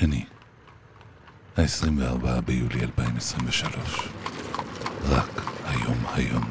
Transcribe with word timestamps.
שני, 0.00 0.24
ה-24 1.56 2.40
ביולי 2.40 2.80
2023. 2.80 4.08
רק 5.02 5.40
היום 5.64 5.98
היום. 6.06 6.44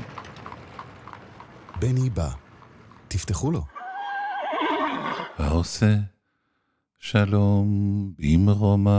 בני 1.79 2.09
בא. 2.09 2.29
תפתחו 3.07 3.51
לו. 3.51 3.65
העושה 5.37 5.95
שלום 6.99 7.67
במרומיו. 8.19 8.93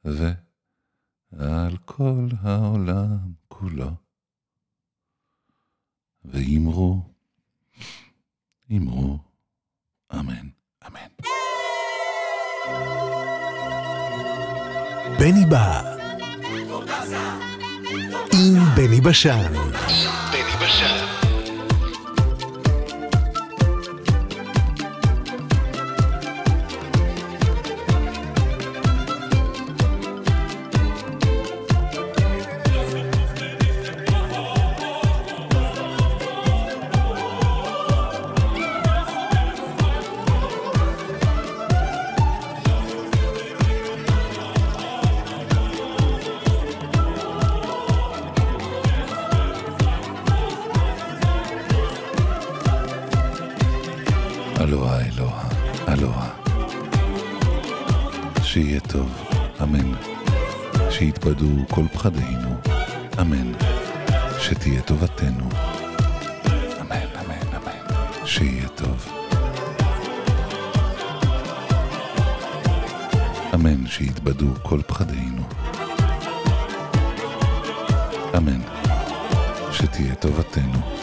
ועל 0.04 1.76
כל 1.84 2.28
העולם 2.42 3.18
כולו. 3.48 4.07
ואמרו, 6.32 7.00
אמרו, 8.72 9.18
אמן, 10.14 10.48
אמן. 10.86 11.08
בני 15.18 15.44
בא. 15.50 15.94
עם 18.32 18.64
בני 18.76 19.00
בשן. 19.00 19.52
בני 20.32 20.66
בשן. 20.66 21.27
טוב, 58.88 59.24
אמן. 59.62 59.92
שיתבדו 60.90 61.46
כל 61.70 61.84
פחדינו, 61.92 62.54
אמן. 63.20 63.52
שתהיה 64.40 64.82
טובתנו, 64.82 65.48
אמן, 66.80 67.06
אמן, 67.24 67.56
אמן. 67.56 68.26
שיהיה 68.26 68.68
טוב. 68.68 69.08
אמן 73.54 73.86
שיתבדו 73.86 74.46
כל 74.62 74.80
פחדינו. 74.86 75.42
אמן. 78.36 78.60
שתהיה 79.72 80.14
טובתנו. 80.14 80.97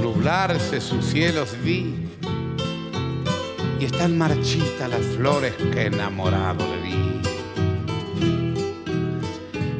Nublarse 0.00 0.80
sus 0.80 1.04
cielos 1.04 1.56
vi, 1.64 1.94
y 3.80 3.84
están 3.84 4.16
marchitas 4.18 4.88
las 4.90 5.04
flores 5.16 5.54
que 5.72 5.86
enamorado 5.86 6.64
le 6.66 6.82
di. 6.82 6.92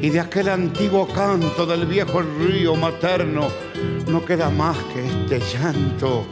Y 0.01 0.09
de 0.09 0.19
aquel 0.19 0.49
antiguo 0.49 1.07
canto 1.07 1.65
del 1.65 1.85
viejo 1.85 2.21
río 2.21 2.75
materno 2.75 3.47
no 4.07 4.25
queda 4.25 4.49
más 4.49 4.77
que 4.93 5.05
este 5.07 5.39
llanto 5.57 6.25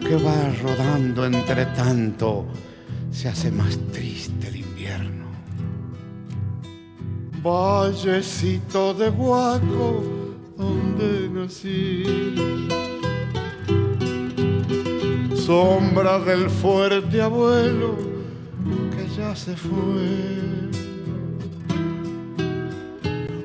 que 0.00 0.16
va 0.16 0.52
rodando 0.62 1.24
entre 1.24 1.66
tanto, 1.66 2.46
se 3.10 3.28
hace 3.28 3.50
más 3.50 3.76
triste 3.92 4.48
el 4.48 4.56
invierno. 4.56 5.26
vallecito 7.42 8.92
de 8.94 9.08
Huaco, 9.08 10.19
Sombra 15.34 16.20
del 16.20 16.48
fuerte 16.48 17.20
abuelo 17.20 17.96
que 18.92 19.08
ya 19.16 19.34
se 19.34 19.56
fue. 19.56 20.70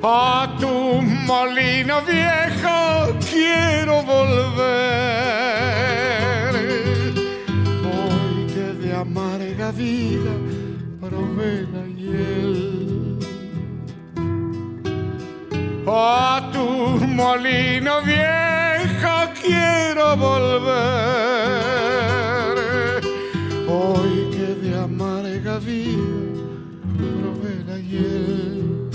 A 0.03 0.55
tu 0.59 1.01
molino 1.01 2.01
viejo 2.03 3.17
quiero 3.27 4.03
volver. 4.03 4.75
Hoy 7.89 8.45
que 8.53 8.85
de 8.85 8.93
amarga 8.95 9.71
vida 9.71 10.31
probé 11.01 11.67
la 11.73 11.87
hiel. 11.87 13.17
A 15.87 16.44
molino 17.15 18.01
viejo 18.01 19.13
quiero 19.41 20.17
volver. 20.17 20.65
Hoy 23.67 24.29
que 24.31 24.47
de 24.61 24.77
amarga 24.77 25.57
vida 25.59 26.53
probé 26.97 27.63
la 27.67 27.77
hiel. 27.79 28.94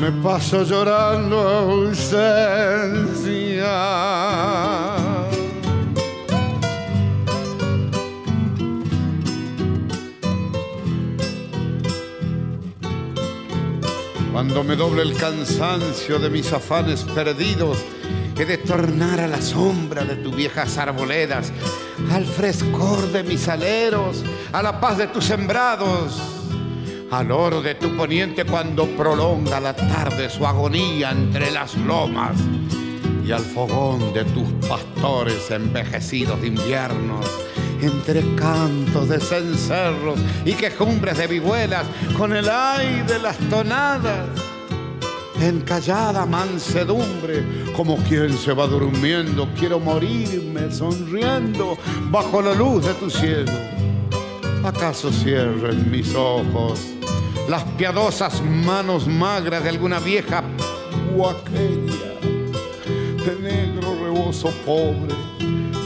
Me 0.00 0.12
paso 0.22 0.62
llorando 0.62 1.40
ausencia. 1.40 2.08
Cuando 14.32 14.62
me 14.62 14.76
doble 14.76 15.02
el 15.02 15.16
cansancio 15.16 16.20
de 16.20 16.30
mis 16.30 16.52
afanes 16.52 17.02
perdidos, 17.02 17.78
he 18.38 18.44
de 18.44 18.58
tornar 18.58 19.18
a 19.18 19.26
la 19.26 19.42
sombra 19.42 20.04
de 20.04 20.14
tus 20.14 20.36
viejas 20.36 20.78
arboledas, 20.78 21.52
al 22.12 22.24
frescor 22.24 23.10
de 23.10 23.24
mis 23.24 23.48
aleros, 23.48 24.22
a 24.52 24.62
la 24.62 24.80
paz 24.80 24.96
de 24.98 25.08
tus 25.08 25.24
sembrados, 25.24 26.37
al 27.10 27.30
oro 27.30 27.62
de 27.62 27.74
tu 27.74 27.96
poniente 27.96 28.44
cuando 28.44 28.86
prolonga 28.86 29.60
la 29.60 29.74
tarde 29.74 30.28
su 30.28 30.46
agonía 30.46 31.10
entre 31.10 31.50
las 31.50 31.74
lomas, 31.76 32.36
y 33.24 33.32
al 33.32 33.42
fogón 33.42 34.12
de 34.12 34.24
tus 34.24 34.48
pastores 34.68 35.50
envejecidos 35.50 36.40
de 36.40 36.48
inviernos, 36.48 37.26
entre 37.80 38.22
cantos 38.34 39.08
de 39.08 39.20
cencerros 39.20 40.18
y 40.44 40.52
quejumbres 40.52 41.16
de 41.16 41.26
vihuelas, 41.26 41.86
con 42.16 42.34
el 42.34 42.48
aire 42.48 43.04
de 43.04 43.18
las 43.18 43.38
tonadas, 43.50 44.28
en 45.40 45.60
callada 45.60 46.26
mansedumbre, 46.26 47.44
como 47.74 47.96
quien 48.04 48.36
se 48.36 48.52
va 48.52 48.66
durmiendo, 48.66 49.48
quiero 49.58 49.78
morirme 49.78 50.70
sonriendo 50.70 51.78
bajo 52.10 52.42
la 52.42 52.54
luz 52.54 52.84
de 52.84 52.94
tu 52.94 53.08
cielo. 53.08 53.52
¿Acaso 54.64 55.12
cierren 55.12 55.88
mis 55.90 56.12
ojos 56.14 56.97
las 57.48 57.64
piadosas 57.64 58.42
manos 58.42 59.06
magras 59.06 59.62
de 59.62 59.70
alguna 59.70 59.98
vieja 59.98 60.44
huaqueña 61.14 62.12
de 63.24 63.36
negro 63.40 63.96
rebozo 64.02 64.50
pobre 64.66 65.14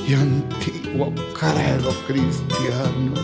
y 0.09 0.15
antiguo 0.15 1.13
credo 1.39 1.91
cristiano? 2.09 3.15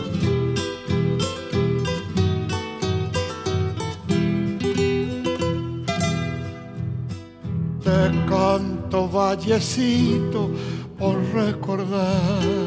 Te 7.82 8.26
canto 8.28 9.08
vallecito 9.08 10.50
por 10.96 11.16
recordar 11.34 12.57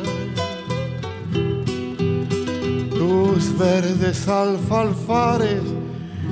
verdes 3.61 4.27
alfalfares, 4.27 5.61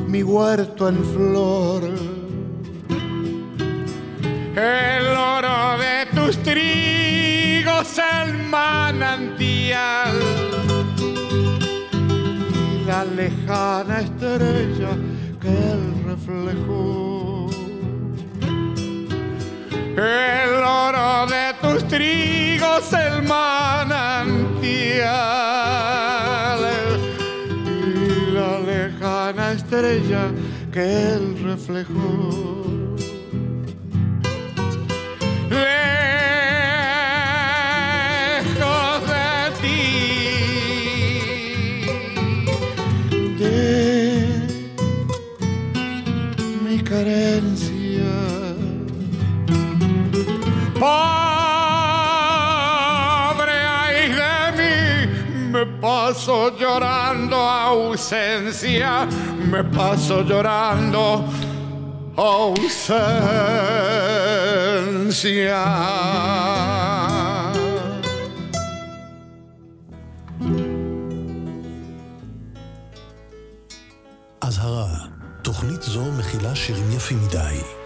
mi 0.08 0.24
huerto 0.24 0.90
en 0.90 1.04
flor. 1.14 1.84
El 4.56 5.06
oro 5.36 5.78
de 5.78 6.08
tus 6.16 6.38
trigos, 6.42 7.88
el 8.18 8.34
manantial 8.58 10.18
y 12.64 12.86
la 12.86 13.06
lejana 13.06 14.00
estrella 14.00 14.92
que 15.40 15.50
él 15.74 15.84
reflejó. 16.12 17.48
El 19.96 20.52
oro 20.88 21.28
de 21.28 21.46
tus 21.62 21.88
trigos, 21.88 22.92
el 22.94 23.22
manantial 23.22 24.00
estrella 29.70 30.32
que 30.74 31.14
él 31.14 31.38
reflejó. 31.44 31.94
Lejos 38.50 39.02
de 39.12 39.32
ti, 39.62 39.84
de 43.38 43.54
mi 46.64 46.78
carencia. 46.82 48.14
Pobre 50.80 51.18
ay 53.68 54.00
de 54.10 54.38
mí, 54.58 54.78
me 55.52 55.64
paso 55.80 56.36
llorando 56.58 57.36
ausencia, 57.36 59.08
me 59.50 59.64
paso 59.64 60.22
llorando 60.22 61.24
ausencia. 62.16 63.10
אזהרה, 74.42 74.88
תוכנית 75.42 75.84
זו 75.84 76.12
מכילה 76.18 76.56
שירים 76.56 76.92
יפים 76.92 77.20
מדי. 77.28 77.79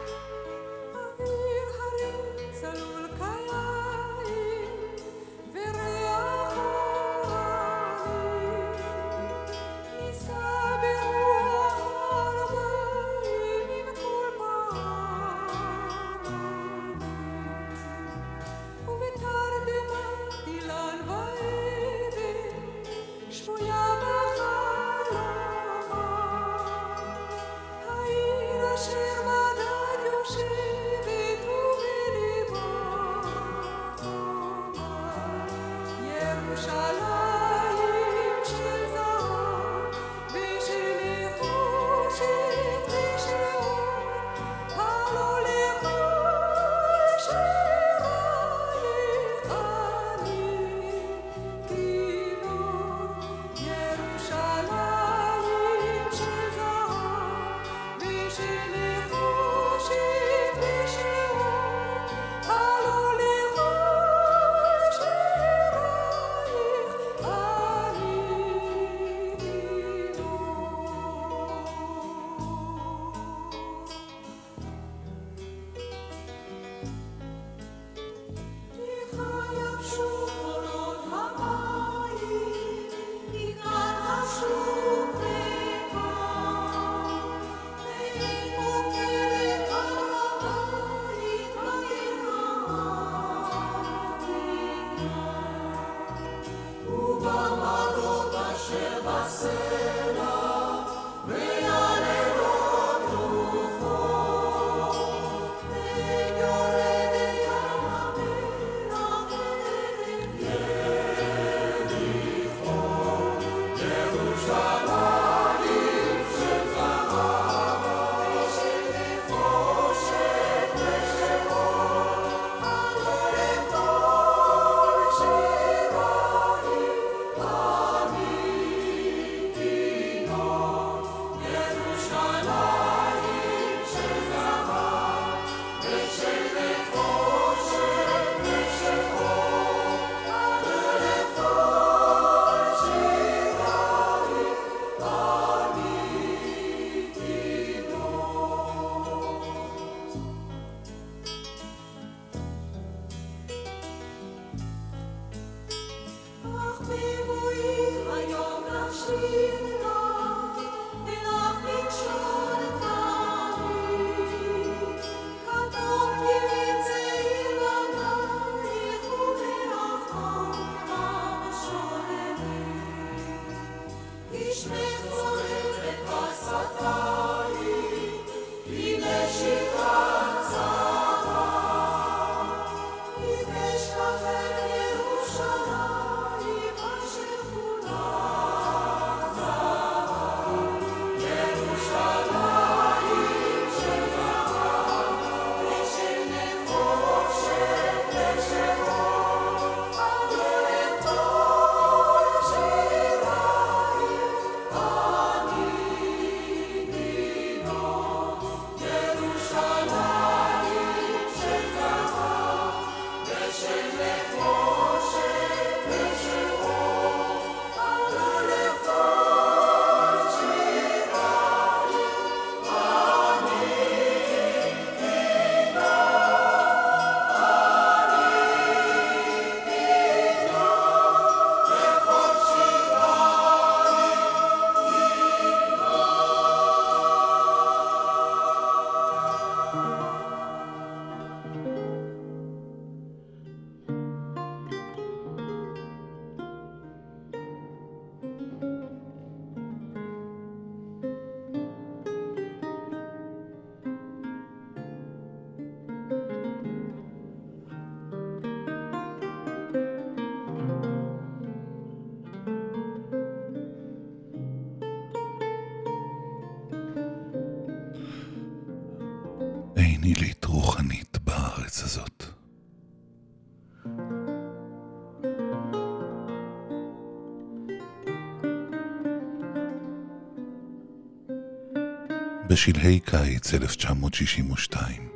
בשלהי 282.64 283.00
קיץ 283.00 283.54
1962. 283.54 285.10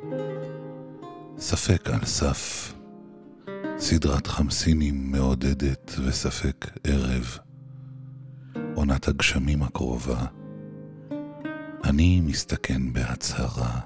ספק 1.38 1.90
על 1.90 2.04
סף, 2.04 2.74
סדרת 3.78 4.26
חמסינים 4.26 5.12
מעודדת 5.12 5.94
וספק 6.04 6.66
ערב, 6.84 7.38
עונת 8.74 9.08
הגשמים 9.08 9.62
הקרובה. 9.62 10.26
אני 11.84 12.20
מסתכן 12.20 12.92
בהצהרה, 12.92 13.80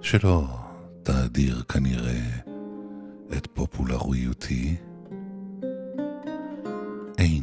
שלא 0.00 0.46
תאדיר 1.02 1.62
כנראה 1.62 2.28
את 3.36 3.46
פופולריותי. 3.46 4.76
אין 7.18 7.42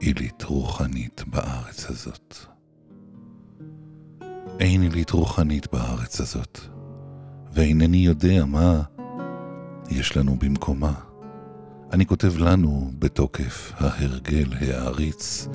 עילית 0.00 0.42
רוחנית 0.42 1.24
בארץ 1.26 1.90
הזאת. 1.90 2.51
אין 4.62 4.82
עילית 4.82 5.10
רוחנית 5.10 5.72
בארץ 5.72 6.20
הזאת, 6.20 6.60
ואינני 7.52 7.96
יודע 7.96 8.44
מה 8.44 8.82
יש 9.90 10.16
לנו 10.16 10.36
במקומה. 10.38 10.92
אני 11.92 12.06
כותב 12.06 12.38
לנו 12.38 12.90
בתוקף 12.98 13.72
ההרגל 13.76 14.52
העריץ, 14.60 15.48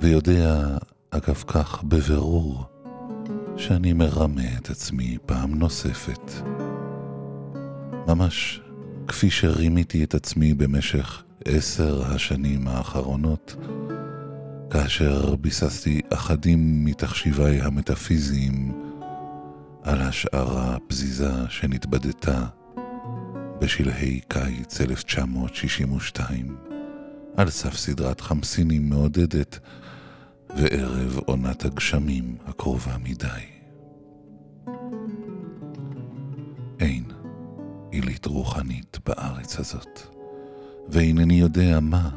ויודע, 0.00 0.76
אגב 1.10 1.44
כך, 1.46 1.82
בבירור, 1.84 2.64
שאני 3.56 3.92
מרמה 3.92 4.56
את 4.58 4.70
עצמי 4.70 5.18
פעם 5.26 5.54
נוספת. 5.54 6.32
ממש 8.08 8.60
כפי 9.08 9.30
שרימיתי 9.30 10.04
את 10.04 10.14
עצמי 10.14 10.54
במשך 10.54 11.22
עשר 11.44 12.02
השנים 12.04 12.68
האחרונות, 12.68 13.56
כאשר 14.70 15.36
ביססתי 15.36 16.00
אחדים 16.12 16.84
מתחשיביי 16.84 17.60
המטאפיזיים 17.60 18.82
על 19.82 20.00
השערה 20.00 20.74
הפזיזה 20.74 21.30
שנתבדתה 21.48 22.46
בשלהי 23.60 24.20
קיץ 24.28 24.80
1962, 24.80 26.56
על 27.36 27.50
סף 27.50 27.76
סדרת 27.76 28.20
חמסינים 28.20 28.88
מעודדת 28.88 29.58
וערב 30.56 31.18
עונת 31.26 31.64
הגשמים 31.64 32.36
הקרובה 32.46 32.96
מדי. 32.98 33.26
אין 36.80 37.04
עילית 37.90 38.26
רוחנית 38.26 38.98
בארץ 39.06 39.58
הזאת, 39.58 40.00
ואינני 40.88 41.40
יודע 41.40 41.80
מה 41.80 42.10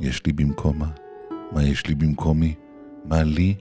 יש 0.00 0.26
לי 0.26 0.32
במקומה, 0.32 0.90
מה 1.54 1.62
יש 1.62 1.86
לי 1.86 1.94
במקומי, 1.94 2.54
מה 3.04 3.22
לי 3.22 3.54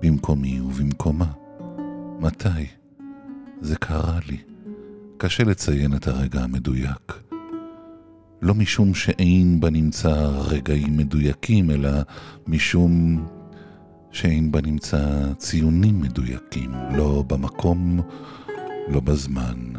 במקומי 0.00 0.60
ובמקומה. 0.60 1.32
מתי 2.20 2.66
זה 3.60 3.76
קרה 3.76 4.18
לי? 4.28 4.36
קשה 5.16 5.44
לציין 5.44 5.96
את 5.96 6.06
הרגע 6.06 6.40
המדויק. 6.40 7.12
לא 8.42 8.54
משום 8.54 8.94
שאין 8.94 9.60
בנמצא 9.60 10.30
רגעים 10.48 10.96
מדויקים, 10.96 11.70
אלא 11.70 11.90
משום 12.46 13.26
שאין 14.10 14.52
בנמצא 14.52 15.32
ציונים 15.38 16.00
מדויקים, 16.00 16.70
לא 16.96 17.24
במקום, 17.26 18.00
לא 18.88 19.00
בזמן, 19.00 19.72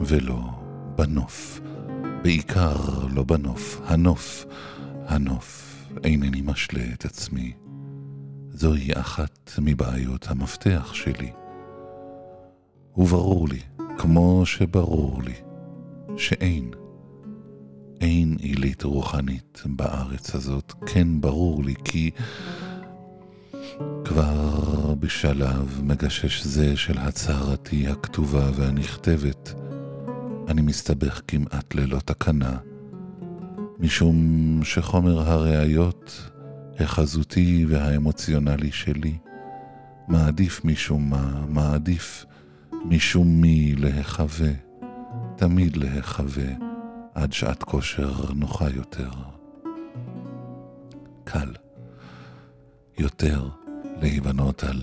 ולא 0.00 0.40
בנוף. 0.96 1.60
בעיקר 2.22 3.06
לא 3.14 3.24
בנוף. 3.24 3.80
הנוף, 3.84 4.46
הנוף, 5.06 5.69
אינני 6.04 6.40
משלה 6.44 6.84
את 6.94 7.04
עצמי. 7.04 7.52
זוהי 8.50 8.90
אחת 8.92 9.50
מבעיות 9.58 10.26
המפתח 10.28 10.94
שלי. 10.94 11.30
וברור 12.96 13.48
לי, 13.48 13.60
כמו 13.98 14.46
שברור 14.46 15.22
לי, 15.22 15.34
שאין, 16.16 16.70
אין 18.00 18.36
עילית 18.40 18.82
רוחנית 18.82 19.62
בארץ 19.66 20.34
הזאת. 20.34 20.72
כן 20.86 21.20
ברור 21.20 21.64
לי 21.64 21.74
כי 21.84 22.10
כבר 24.04 24.94
בשלב 24.94 25.80
מגשש 25.84 26.42
זה 26.44 26.76
של 26.76 26.98
הצהרתי 26.98 27.88
הכתובה 27.88 28.50
והנכתבת, 28.54 29.54
אני 30.48 30.62
מסתבך 30.62 31.20
כמעט 31.28 31.74
ללא 31.74 31.98
תקנה, 32.04 32.56
משום 33.80 34.16
שחומר 34.64 35.30
הראיות 35.30 36.30
החזותי 36.78 37.66
והאמוציונלי 37.68 38.72
שלי 38.72 39.18
מעדיף 40.08 40.64
משום 40.64 41.10
מה, 41.10 41.44
מעדיף 41.48 42.26
משום 42.84 43.40
מי 43.40 43.74
להיחווה, 43.74 44.50
תמיד 45.36 45.76
להיחווה, 45.76 46.52
עד 47.14 47.32
שעת 47.32 47.62
כושר 47.62 48.32
נוחה 48.34 48.70
יותר. 48.70 49.10
קל 51.24 51.52
יותר 52.98 53.48
להיבנות 54.02 54.64
על 54.64 54.80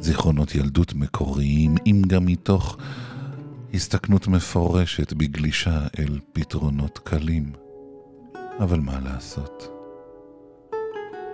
זיכרונות 0.00 0.54
ילדות 0.54 0.94
מקוריים, 0.94 1.74
אם 1.86 2.02
גם 2.06 2.26
מתוך 2.26 2.76
הסתכנות 3.74 4.28
מפורשת 4.28 5.12
בגלישה 5.12 5.86
אל 5.98 6.18
פתרונות 6.32 6.98
קלים. 6.98 7.52
אבל 8.60 8.80
מה 8.80 9.00
לעשות? 9.00 9.68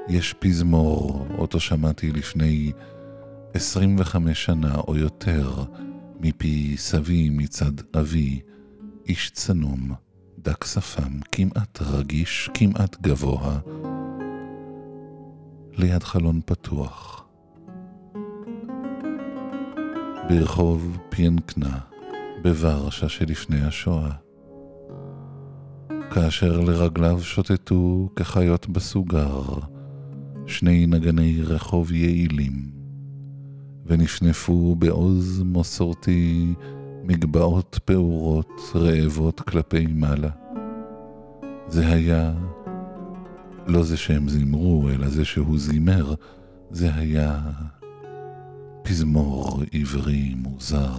יש 0.08 0.34
פזמור, 0.38 1.26
אותו 1.38 1.60
שמעתי 1.60 2.12
לפני 2.12 2.72
25 3.54 4.44
שנה 4.44 4.74
או 4.74 4.96
יותר, 4.96 5.64
מפי 6.20 6.76
סבי 6.76 7.28
מצד 7.30 7.72
אבי, 8.00 8.40
איש 9.06 9.30
צנום, 9.30 9.92
דק 10.38 10.64
שפם, 10.64 11.20
כמעט 11.32 11.78
רגיש, 11.82 12.50
כמעט 12.54 12.96
גבוה, 13.02 13.58
ליד 15.72 16.02
חלון 16.02 16.40
פתוח. 16.46 17.24
ברחוב 20.28 20.98
פיינקנה, 21.08 21.78
בוורשה 22.42 23.08
שלפני 23.08 23.66
השואה. 23.66 24.27
כאשר 26.10 26.60
לרגליו 26.60 27.20
שוטטו 27.20 28.08
כחיות 28.16 28.68
בסוגר 28.68 29.42
שני 30.46 30.86
נגני 30.86 31.42
רחוב 31.42 31.92
יעילים, 31.92 32.70
ונפנפו 33.86 34.74
בעוז 34.78 35.42
מסורתי 35.46 36.54
מגבעות 37.04 37.78
פעורות 37.84 38.60
רעבות 38.74 39.40
כלפי 39.40 39.86
מעלה. 39.86 40.30
זה 41.68 41.86
היה 41.86 42.32
לא 43.66 43.82
זה 43.82 43.96
שהם 43.96 44.28
זימרו, 44.28 44.90
אלא 44.90 45.08
זה 45.08 45.24
שהוא 45.24 45.58
זימר, 45.58 46.14
זה 46.70 46.94
היה 46.94 47.40
פזמור 48.82 49.62
עברי 49.72 50.34
מוזר 50.36 50.94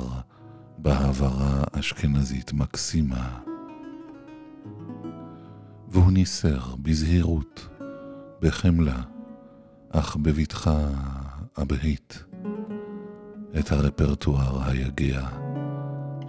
בהעברה 0.78 1.64
אשכנזית 1.74 2.54
מקסימה. 2.54 3.49
והוא 5.92 6.12
ניסר 6.12 6.76
בזהירות, 6.82 7.68
בחמלה, 8.42 9.02
אך 9.90 10.16
בבטחה 10.16 10.88
אבהית, 11.62 12.24
את 13.60 13.72
הרפרטואר 13.72 14.70
היגע 14.70 15.28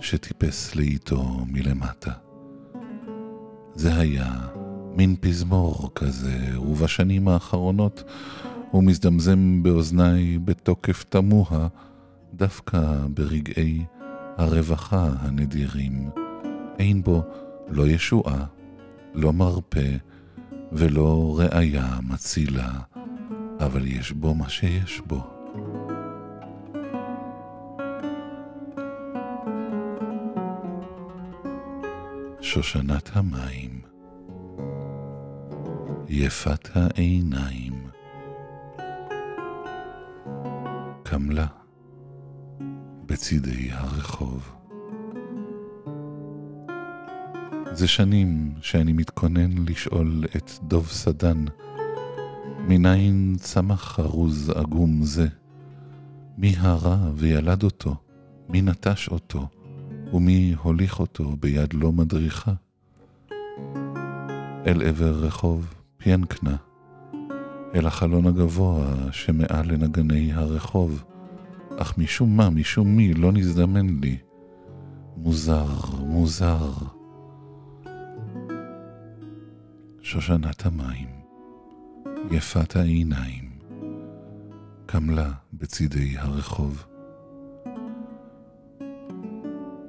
שטיפס 0.01 0.75
לאיתו 0.75 1.45
מלמטה. 1.47 2.13
זה 3.75 3.97
היה 3.97 4.33
מין 4.97 5.17
פזמור 5.21 5.91
כזה, 5.95 6.61
ובשנים 6.61 7.29
האחרונות 7.29 8.05
הוא 8.71 8.85
מזדמזם 8.85 9.63
באוזניי 9.63 10.39
בתוקף 10.39 11.05
תמוה, 11.09 11.69
דווקא 12.35 12.97
ברגעי 13.15 13.85
הרווחה 14.37 15.09
הנדירים. 15.19 16.11
אין 16.79 17.03
בו 17.03 17.23
לא 17.69 17.87
ישועה, 17.87 18.45
לא 19.15 19.33
מרפא 19.33 19.97
ולא 20.73 21.39
ראיה 21.39 21.99
מצילה, 22.03 22.73
אבל 23.61 23.87
יש 23.87 24.13
בו 24.13 24.35
מה 24.35 24.49
שיש 24.49 25.01
בו. 25.07 25.23
שושנת 32.41 33.11
המים, 33.13 33.81
יפת 36.09 36.69
העיניים, 36.75 37.87
קמלה 41.03 41.47
בצידי 43.07 43.69
הרחוב. 43.73 44.60
זה 47.73 47.89
שנים 47.89 48.53
שאני 48.61 48.93
מתכונן 48.93 49.51
לשאול 49.69 50.25
את 50.37 50.51
דוב 50.63 50.89
סדן 50.89 51.45
מניין 52.69 53.37
צמח 53.39 54.01
ארוז 54.01 54.51
עגום 54.51 55.03
זה? 55.03 55.27
מי 56.39 56.55
הרע 56.59 57.11
וילד 57.15 57.63
אותו? 57.63 57.97
מי 58.49 58.63
נטש 58.63 59.09
אותו? 59.09 59.49
ומי 60.13 60.55
הוליך 60.63 61.01
אותו 61.01 61.37
ביד 61.41 61.75
לא 61.75 61.93
מדריכה? 61.93 62.53
אל 64.67 64.83
עבר 64.83 65.11
רחוב 65.11 65.75
פיינקנה, 65.97 66.57
אל 67.75 67.87
החלון 67.87 68.27
הגבוה 68.27 68.95
שמעל 69.13 69.73
לנגני 69.73 70.33
הרחוב, 70.33 71.05
אך 71.79 71.99
משום 71.99 72.37
מה, 72.37 72.51
משום 72.51 72.97
מי, 72.97 73.15
לא 73.15 73.33
נזדמן 73.33 74.01
לי. 74.01 74.17
מוזר, 75.17 75.69
מוזר. 76.01 76.71
שושנת 80.11 80.67
המים, 80.67 81.09
יפת 82.31 82.77
העיניים, 82.77 83.51
קמלה 84.87 85.33
בצידי 85.53 86.19
הרחוב. 86.19 86.87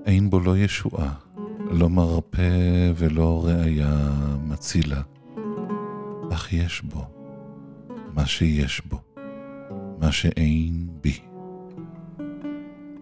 אין 0.05 0.29
בו 0.29 0.39
לא 0.39 0.57
ישועה, 0.57 1.13
לא 1.71 1.89
מרפא 1.89 2.91
ולא 2.95 3.45
ראיה 3.45 4.09
מצילה, 4.47 5.01
אך 6.33 6.53
יש 6.53 6.81
בו 6.81 7.05
מה 8.13 8.25
שיש 8.25 8.81
בו, 8.85 9.01
מה 9.99 10.11
שאין 10.11 10.87
בי. 11.01 11.19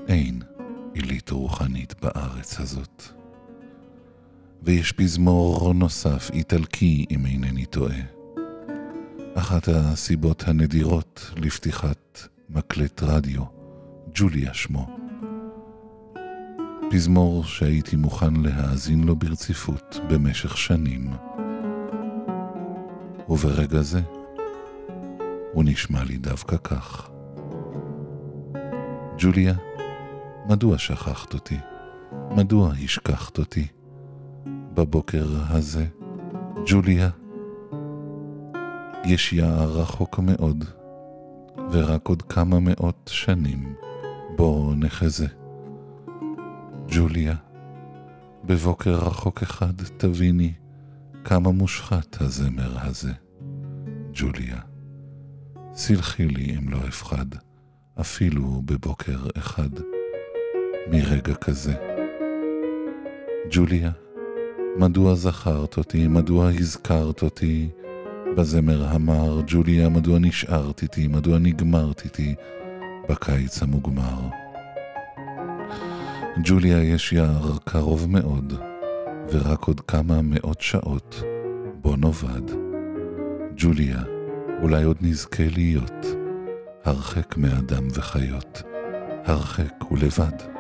אין 0.08 0.42
עילית 0.94 1.30
רוחנית 1.30 1.96
בארץ 2.02 2.60
הזאת. 2.60 3.19
ויש 4.64 4.92
פזמור 4.92 5.74
נוסף, 5.74 6.30
איטלקי, 6.34 7.06
אם 7.12 7.26
אינני 7.26 7.66
טועה. 7.66 8.00
אחת 9.36 9.68
הסיבות 9.68 10.44
הנדירות 10.48 11.32
לפתיחת 11.36 12.28
מקלט 12.50 13.04
רדיו, 13.04 13.44
ג'וליה 14.16 14.54
שמו. 14.54 14.88
פזמור 16.92 17.44
שהייתי 17.44 17.96
מוכן 17.96 18.34
להאזין 18.36 19.04
לו 19.04 19.16
ברציפות 19.16 20.00
במשך 20.10 20.58
שנים. 20.58 21.14
וברגע 23.30 23.82
זה, 23.82 24.02
הוא 25.54 25.64
נשמע 25.64 26.04
לי 26.04 26.18
דווקא 26.18 26.58
כך. 26.58 27.10
ג'וליה, 29.18 29.54
מדוע 30.50 30.78
שכחת 30.78 31.34
אותי? 31.34 31.58
מדוע 32.32 32.74
השכחת 32.84 33.38
אותי? 33.38 33.68
בבוקר 34.80 35.26
הזה, 35.50 35.86
ג'וליה, 36.66 37.10
יש 39.06 39.34
יער 39.34 39.72
רחוק 39.72 40.20
מאוד, 40.20 40.66
ורק 41.72 42.08
עוד 42.08 42.22
כמה 42.22 42.60
מאות 42.60 43.10
שנים 43.14 43.76
בוא 44.36 44.74
נחזה. 44.76 45.28
ג'וליה, 46.88 47.36
בבוקר 48.44 48.94
רחוק 48.94 49.42
אחד 49.42 49.74
תביני 49.98 50.54
כמה 51.24 51.52
מושחת 51.52 52.22
הזמר 52.22 52.78
הזה. 52.82 53.12
ג'וליה, 54.14 54.60
סלחי 55.74 56.28
לי 56.28 56.58
אם 56.58 56.70
לא 56.70 56.78
אפחד, 56.88 57.26
אפילו 58.02 58.62
בבוקר 58.66 59.20
אחד, 59.38 59.70
מרגע 60.92 61.34
כזה. 61.36 61.74
ג'וליה, 63.52 63.92
מדוע 64.78 65.16
זכרת 65.16 65.78
אותי, 65.78 66.08
מדוע 66.08 66.50
הזכרת 66.50 67.22
אותי 67.22 67.70
בזמר 68.38 68.88
המר, 68.88 69.42
ג'וליה, 69.48 69.90
מדוע 69.90 70.20
נשארת 70.20 70.82
איתי, 70.82 71.08
מדוע 71.08 71.40
נגמרת 71.40 72.02
איתי 72.06 72.36
בקיץ 73.10 73.64
המוגמר. 73.64 74.20
ג'וליה, 76.44 76.84
יש 76.84 77.14
יער 77.14 77.58
קרוב 77.64 78.10
מאוד, 78.10 78.54
ורק 79.32 79.64
עוד 79.64 79.80
כמה 79.80 80.22
מאות 80.24 80.62
שעות 80.62 81.24
בו 81.82 81.96
נאבד. 81.96 82.52
ג'וליה, 83.58 84.00
אולי 84.62 84.84
עוד 84.84 84.98
נזכה 85.02 85.44
להיות 85.56 86.06
הרחק 86.86 87.38
מאדם 87.38 87.88
וחיות, 87.94 88.62
הרחק 89.26 89.92
ולבד. 89.92 90.59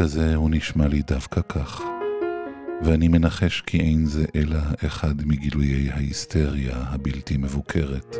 ברגע 0.00 0.08
זה 0.08 0.34
הוא 0.34 0.50
נשמע 0.50 0.88
לי 0.88 1.02
דווקא 1.02 1.40
כך, 1.48 1.82
ואני 2.82 3.08
מנחש 3.08 3.60
כי 3.60 3.80
אין 3.80 4.06
זה 4.06 4.24
אלא 4.34 4.58
אחד 4.86 5.26
מגילויי 5.26 5.90
ההיסטריה 5.90 6.76
הבלתי 6.76 7.36
מבוקרת, 7.36 8.16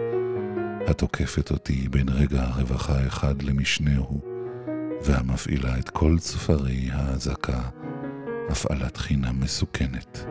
התוקפת 0.86 1.50
אותי 1.50 1.88
בין 1.90 2.08
רגע 2.08 2.42
הרווחה 2.42 3.06
אחד 3.06 3.42
למשנהו, 3.42 4.20
והמפעילה 5.04 5.78
את 5.78 5.90
כל 5.90 6.16
צפרי 6.18 6.88
האזעקה, 6.92 7.60
הפעלת 8.48 8.96
חינם 8.96 9.40
מסוכנת. 9.40 10.26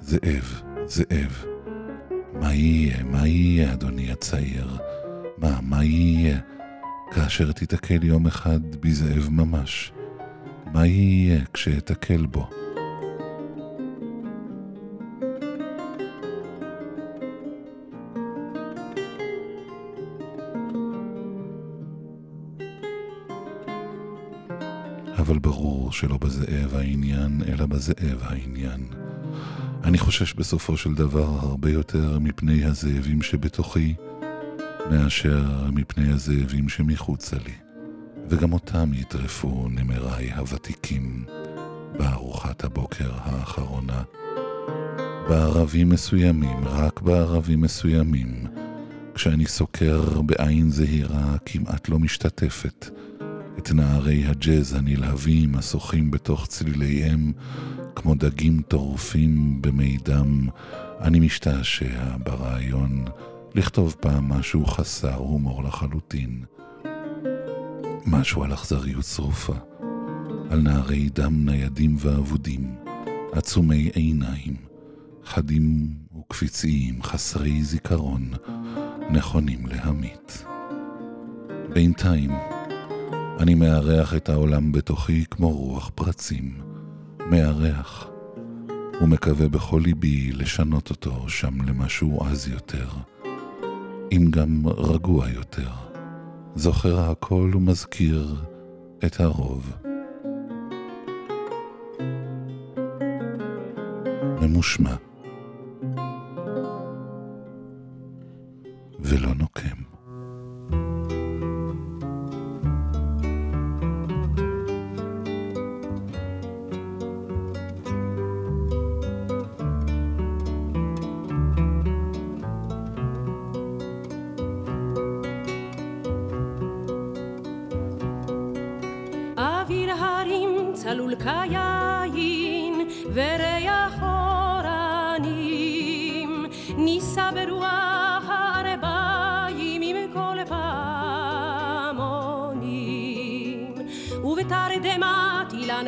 זאב, 0.00 0.62
זאב, 0.86 1.44
מה 2.32 2.54
יהיה, 2.54 3.04
מה 3.04 3.28
יהיה, 3.28 3.72
אדוני 3.72 4.12
הצעיר? 4.12 4.76
מה, 5.38 5.58
מה 5.62 5.84
יהיה, 5.84 6.38
כאשר 7.10 7.52
תיתקל 7.52 8.04
יום 8.04 8.26
אחד 8.26 8.76
בזאב 8.80 9.28
ממש? 9.30 9.92
מה 10.74 10.86
יהיה 10.86 11.44
כשאתקל 11.52 12.26
בו? 12.26 12.50
אבל 25.18 25.38
ברור 25.38 25.92
שלא 25.92 26.18
בזאב 26.18 26.74
העניין, 26.74 27.42
אלא 27.48 27.66
בזאב 27.66 28.18
העניין. 28.22 28.86
אני 29.84 29.98
חושש 29.98 30.34
בסופו 30.34 30.76
של 30.76 30.94
דבר 30.94 31.38
הרבה 31.42 31.70
יותר 31.70 32.18
מפני 32.18 32.64
הזאבים 32.64 33.22
שבתוכי, 33.22 33.94
מאשר 34.90 35.70
מפני 35.72 36.12
הזאבים 36.12 36.68
שמחוצה 36.68 37.36
לי. 37.36 37.63
וגם 38.28 38.52
אותם 38.52 38.90
יטרפו 38.94 39.68
נמריי 39.70 40.32
הוותיקים 40.32 41.24
בארוחת 41.98 42.64
הבוקר 42.64 43.10
האחרונה. 43.14 44.02
בערבים 45.28 45.88
מסוימים, 45.88 46.64
רק 46.64 47.00
בערבים 47.00 47.60
מסוימים, 47.60 48.46
כשאני 49.14 49.46
סוקר 49.46 50.22
בעין 50.22 50.70
זהירה 50.70 51.36
כמעט 51.46 51.88
לא 51.88 51.98
משתתפת 51.98 52.86
את 53.58 53.72
נערי 53.72 54.26
הג'אז 54.26 54.74
הנלהבים 54.74 55.54
השוחים 55.54 56.10
בתוך 56.10 56.46
צליליהם 56.46 57.32
כמו 57.96 58.14
דגים 58.14 58.62
טורפים 58.68 59.62
במי 59.62 59.98
דם, 60.04 60.48
אני 61.00 61.20
משתעשע 61.20 62.16
ברעיון 62.24 63.04
לכתוב 63.54 63.96
פעם 64.00 64.28
משהו 64.28 64.66
חסר 64.66 65.14
הומור 65.14 65.64
לחלוטין. 65.64 66.44
משהו 68.06 68.44
על 68.44 68.54
אכזריות 68.54 69.04
שרופה, 69.04 69.54
על 70.50 70.60
נערי 70.60 71.08
דם 71.08 71.44
ניידים 71.44 71.96
ואבודים, 71.98 72.74
עצומי 73.32 73.90
עיניים, 73.94 74.56
חדים 75.24 75.94
וקפיציים, 76.18 77.02
חסרי 77.02 77.62
זיכרון, 77.62 78.30
נכונים 79.10 79.66
להמית. 79.66 80.44
בינתיים, 81.72 82.30
אני 83.40 83.54
מארח 83.54 84.14
את 84.14 84.28
העולם 84.28 84.72
בתוכי 84.72 85.24
כמו 85.30 85.48
רוח 85.48 85.90
פרצים, 85.94 86.60
מארח, 87.30 88.06
ומקווה 89.00 89.48
בכל 89.48 89.80
ליבי 89.84 90.32
לשנות 90.32 90.90
אותו 90.90 91.28
שם 91.28 91.60
למשהו 91.68 92.24
עז 92.24 92.48
יותר, 92.48 92.88
אם 94.12 94.30
גם 94.30 94.62
רגוע 94.66 95.28
יותר. 95.30 95.83
זוכר 96.56 97.10
הכל 97.10 97.50
ומזכיר 97.54 98.34
את 99.06 99.20
הרוב. 99.20 99.72
ממושמע 104.40 104.94
ולא 109.00 109.34
נוקם. 109.38 109.76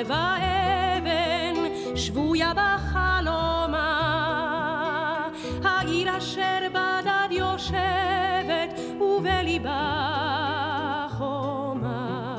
ואבן 0.06 1.54
שבויה 1.96 2.52
בחלומה. 2.54 3.92
העיר 5.64 6.18
אשר 6.18 6.58
בדד 6.68 7.28
יושבת 7.30 8.80
ובליבה 9.00 10.06
חומה. 11.10 12.32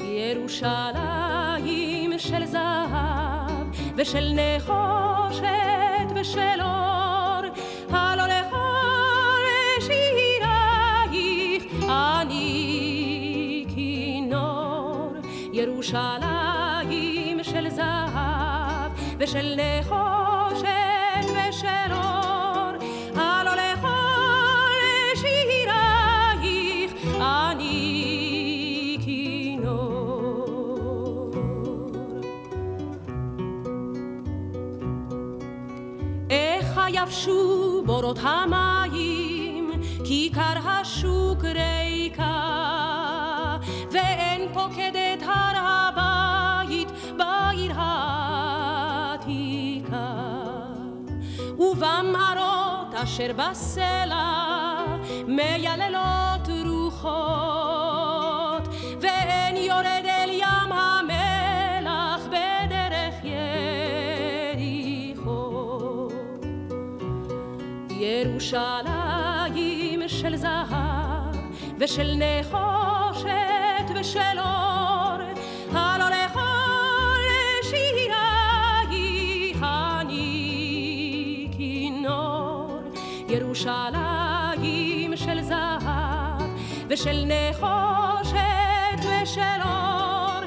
ירושלים 0.00 0.90
של 2.18 2.44
זהב 2.46 3.66
ושל 3.96 4.32
נחושת 4.34 6.08
ושל 6.14 6.60
ירושלים 15.80 17.44
של 17.44 17.68
זהב 17.70 18.92
ושל 19.18 19.54
נחושת 19.56 20.66
ושל 21.24 21.92
אור. 21.92 22.70
הלא 23.16 23.52
לכל 23.54 24.70
שירייך 25.14 26.92
אני 27.20 28.98
כינור. 29.04 30.50
איך 36.30 36.80
יבשו 36.88 37.82
בורות 37.86 38.18
המים, 38.22 39.70
כיכר 40.04 40.58
השוק 40.64 41.44
ריקה, 41.44 42.60
ואין 43.90 44.48
פוקדת 44.52 44.80
הר 44.80 44.89
אשר 53.10 53.30
בסלע 53.36 54.84
מייללות 55.26 56.48
רוחות, 56.66 57.08
ואין 59.00 59.56
יורד 59.56 60.04
אל 60.04 60.30
ים 60.30 60.72
המלח 60.72 62.26
בדרך 62.26 63.14
יריחו. 64.54 66.08
ירושלים 67.90 69.50
של 70.08 70.36
זהב 70.36 71.36
ושל 71.78 72.14
נחושת 72.16 73.86
ושל 73.94 74.38
אור, 74.38 74.69
ושל 87.00 87.24
נחושת 87.26 88.98
ושל 88.98 89.60
אור, 89.64 90.40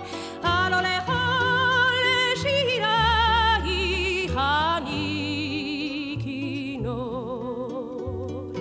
הלא 0.43 0.77
לכל 0.81 1.93
שירייך 2.35 4.37
אני 4.37 6.17
כינור. 6.23 8.51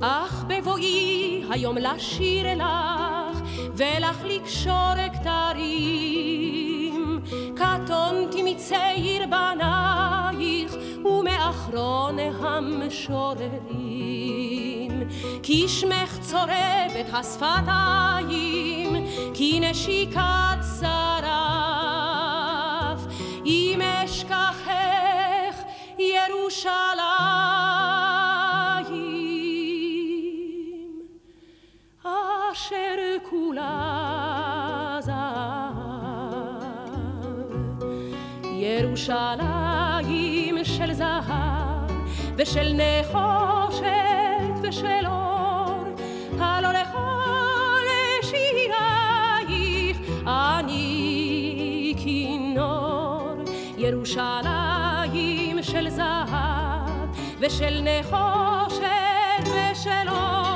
אך 0.00 0.44
בבואי 0.48 1.44
היום 1.50 1.78
לשיר 1.78 2.46
לך, 2.54 3.40
ולך 3.76 4.24
לקשור 4.24 4.94
כתרים, 5.12 7.20
קטונתי 7.56 8.42
מצעיר 8.42 9.26
בנייך, 9.26 9.75
ומאחרון 11.72 12.18
המשוררים. 12.18 13.66
כי 15.42 15.68
שמך 15.68 16.18
צורב 16.20 16.92
את 17.00 17.06
השפתיים, 17.12 18.96
כי 19.34 19.60
נשיקת 19.60 20.35
ושל 42.36 42.72
נחושת 42.74 43.86
ושל 44.62 45.06
אור, 45.06 45.84
הלא 46.38 46.68
לכל 46.68 47.86
שירייך 48.22 49.98
אני 50.26 51.94
כינור. 51.98 53.28
ירושלים 53.78 55.62
של 55.62 55.88
זהב 55.88 57.08
ושל 57.38 57.80
נחושת 57.82 59.42
ושל 59.42 60.08
אור, 60.08 60.55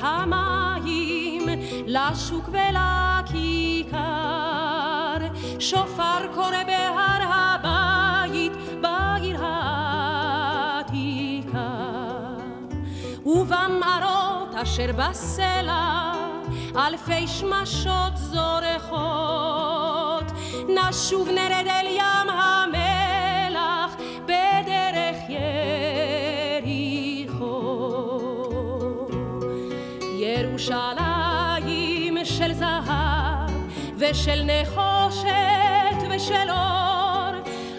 המים, 0.00 1.48
לשוק 1.86 2.48
ולכיכר, 2.48 3.96
שופר 5.58 6.26
קורא 6.34 6.64
בהר 6.66 7.22
הבית, 7.22 8.52
בעיר 8.80 9.44
העתיקה. 9.44 9.96
ובמערות 13.26 14.54
אשר 14.54 14.92
בסלע, 14.92 16.12
אלפי 16.76 17.26
שמשות 17.26 18.16
זורחות, 18.16 20.24
נשוב 20.68 21.28
נרד 21.28 21.66
אל 21.66 21.86
ים 21.86 22.25
ושל 34.16 34.42
נחושת 34.44 35.98
ושל 36.10 36.50
אור, 36.50 37.34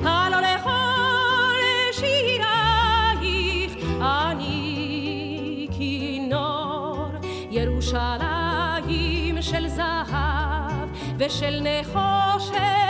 הלא 0.08 0.38
לכל 0.40 1.62
שירייך 1.92 3.76
אני 4.02 5.68
כינור. 5.78 7.08
ירושלים 7.52 9.42
של 9.42 9.68
זהב 9.68 10.90
ושל 11.18 11.62
נחושת 11.62 12.87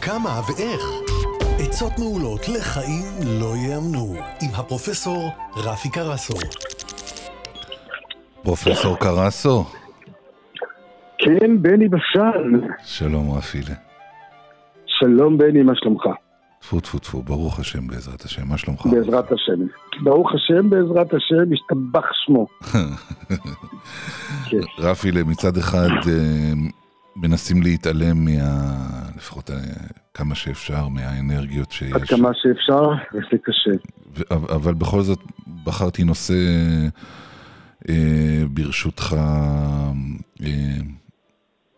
כמה 0.00 0.40
ואיך? 0.48 0.82
עצות 1.58 1.92
מעולות 1.98 2.48
לחיים 2.48 3.04
לא 3.40 3.54
ייאמנו, 3.56 4.14
עם 4.42 4.50
הפרופסור 4.54 5.30
רפי 5.56 5.90
קרסו. 5.90 6.34
פרופסור 8.42 8.96
קרסו, 8.98 9.64
כן, 11.18 11.62
בני 11.62 11.88
בשן. 11.88 12.68
שלום 12.84 13.30
רפילה. 13.38 13.74
שלום 14.86 15.38
בני, 15.38 15.62
מה 15.62 15.72
שלומך? 15.74 16.02
טפו 16.60 16.80
טפו 16.80 16.98
טפו, 16.98 17.22
ברוך 17.22 17.58
השם 17.58 17.86
בעזרת 17.86 18.22
השם, 18.22 18.48
מה 18.48 18.58
שלומך? 18.58 18.86
בעזרת 18.86 19.32
השם. 19.32 19.66
ברוך 20.02 20.30
השם, 20.34 20.70
בעזרת 20.70 21.14
השם, 21.14 21.52
ישתבח 21.52 22.06
שמו. 22.12 22.46
כן. 24.50 24.60
רפי, 24.78 25.10
מצד 25.26 25.56
אחד 25.56 25.88
אה, 26.08 26.52
מנסים 27.16 27.62
להתעלם 27.62 28.24
מה... 28.24 28.78
לפחות 29.16 29.50
אה, 29.50 29.56
כמה 30.14 30.34
שאפשר 30.34 30.88
מהאנרגיות 30.88 31.70
שיש. 31.72 31.92
עד 31.92 32.04
כמה 32.04 32.28
שאפשר, 32.34 32.82
וזה 33.14 33.42
קשה. 33.44 33.70
ו- 34.16 34.34
אבל- 34.54 34.74
בכל 34.74 35.02
זאת 35.02 35.18
בחרתי 35.64 36.04
נושא, 36.04 36.34
אה, 37.88 38.42
ברשותך, 38.50 39.16
אה, 40.42 40.50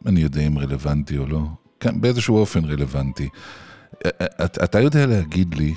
אני 0.07 0.21
יודע 0.21 0.40
אם 0.40 0.59
רלוונטי 0.59 1.19
או 1.19 1.27
לא, 1.27 1.40
כן, 1.81 2.01
באיזשהו 2.01 2.37
אופן 2.37 2.64
רלוונטי. 2.64 3.29
אה, 4.05 4.11
אה, 4.21 4.45
את- 4.45 4.59
אתה 4.64 4.81
יודע 4.81 5.07
להגיד 5.07 5.55
לי 5.55 5.75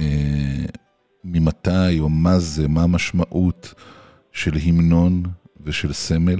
אה, 0.00 0.64
ממתי 1.24 1.98
או 2.00 2.08
מה 2.08 2.38
זה, 2.38 2.68
מה 2.68 2.82
המשמעות 2.82 3.74
של 4.32 4.52
המנון 4.66 5.22
ושל 5.64 5.92
סמל? 5.92 6.38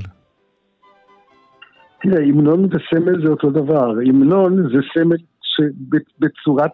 תראה, 2.04 2.22
המנון 2.24 2.64
וסמל 2.64 3.24
זה 3.24 3.30
אותו 3.30 3.50
דבר. 3.50 3.90
המנון 3.90 4.56
זה 4.56 4.78
סמל 4.94 5.16
שבצורת 5.42 6.70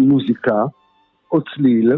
מוזיקה 0.00 0.64
או 1.32 1.40
צליל, 1.42 1.92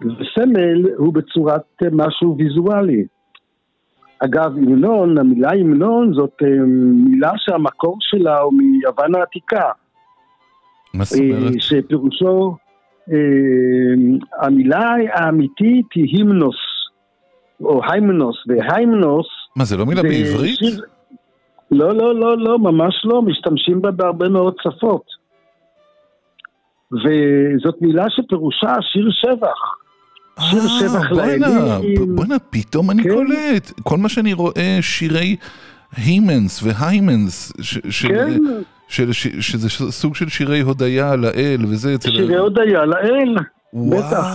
וסמל 0.00 0.88
הוא 0.96 1.14
בצורת 1.14 1.62
משהו 1.92 2.36
ויזואלי. 2.38 3.04
אגב, 4.24 4.56
המנון, 4.56 5.18
המילה 5.18 5.50
המנון 5.52 6.14
זאת 6.14 6.36
אה, 6.42 6.48
מילה 7.04 7.32
שהמקור 7.36 7.96
שלה 8.00 8.40
הוא 8.40 8.52
מיוון 8.54 9.14
העתיקה. 9.14 9.70
מה 10.94 11.04
זאת 11.04 11.20
אומרת? 11.20 11.54
אה, 11.54 11.60
שפירושו, 11.60 12.56
אה, 13.12 13.16
המילה 14.46 14.90
האמיתית 15.12 15.86
היא 15.94 16.16
הימנוס, 16.18 16.56
או 17.60 17.80
היימנוס, 17.90 18.36
והיימנוס 18.48 19.26
מה, 19.56 19.64
זה 19.64 19.76
לא 19.76 19.86
מילה 19.86 20.02
בעברית? 20.02 20.58
שיר- 20.58 20.82
לא, 21.70 21.94
לא, 21.94 22.14
לא, 22.14 22.38
לא, 22.38 22.58
ממש 22.58 22.94
לא, 23.04 23.22
משתמשים 23.22 23.82
בה 23.82 23.90
בהרבה 23.90 24.28
מאוד 24.28 24.54
שפות. 24.62 25.04
וזאת 26.92 27.74
מילה 27.80 28.04
שפירושה 28.08 28.72
שיר 28.80 29.10
שבח. 29.10 29.78
שיר 30.40 30.60
אה, 30.60 30.68
שבח 30.68 31.10
לאלים. 31.12 32.16
בואנה, 32.16 32.36
פתאום 32.50 32.90
אני 32.90 33.02
כן. 33.02 33.08
קולט. 33.14 33.70
כל 33.82 33.96
מה 33.96 34.08
שאני 34.08 34.32
רואה, 34.32 34.78
שירי 34.80 35.36
הימנס 35.96 36.62
והיימנס, 36.62 37.52
כן, 38.08 38.38
שזה 39.40 39.68
סוג 39.90 40.14
של 40.14 40.28
שירי 40.28 40.60
הודיה 40.60 41.16
לאל, 41.16 41.60
וזה 41.68 41.94
אצל... 41.94 42.10
שירי 42.10 42.36
הודיה 42.36 42.84
לאל. 42.84 43.36
בטח. 43.74 44.26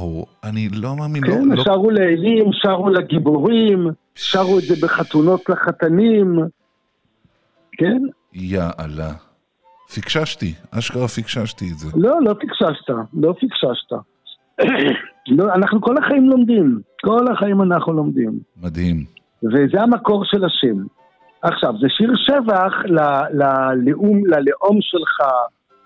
וואו, 0.00 0.26
אני 0.44 0.68
לא 0.68 0.96
מאמין, 0.96 1.26
כן, 1.26 1.48
לא, 1.48 1.56
לא, 1.56 1.64
שרו 1.64 1.90
לאלים, 1.90 2.50
שרו 2.52 2.88
לגיבורים, 2.88 3.88
שרו 4.16 4.58
את 4.58 4.62
זה 4.62 4.74
בחתונות 4.86 5.48
לחתנים. 5.48 6.38
כן? 7.72 8.02
יאללה. 8.32 9.12
פיקששתי, 9.94 10.54
אשכרה 10.70 11.08
פיקששתי 11.08 11.64
את 11.72 11.78
זה. 11.78 11.88
לא, 11.96 12.22
לא 12.22 12.34
פיקששת, 12.40 12.90
לא 13.14 13.34
פיקששת. 13.40 13.92
לא, 15.38 15.54
אנחנו 15.54 15.80
כל 15.80 15.94
החיים 15.98 16.30
לומדים, 16.30 16.80
כל 17.04 17.32
החיים 17.32 17.62
אנחנו 17.62 17.92
לומדים. 17.92 18.38
מדהים. 18.62 19.04
וזה 19.42 19.80
המקור 19.82 20.24
של 20.24 20.44
השם. 20.44 20.84
עכשיו, 21.42 21.72
זה 21.80 21.86
שיר 21.88 22.12
שבח 22.16 22.72
ל- 22.84 23.26
ללאום, 23.42 24.22
ללאום 24.26 24.78
שלך, 24.80 25.20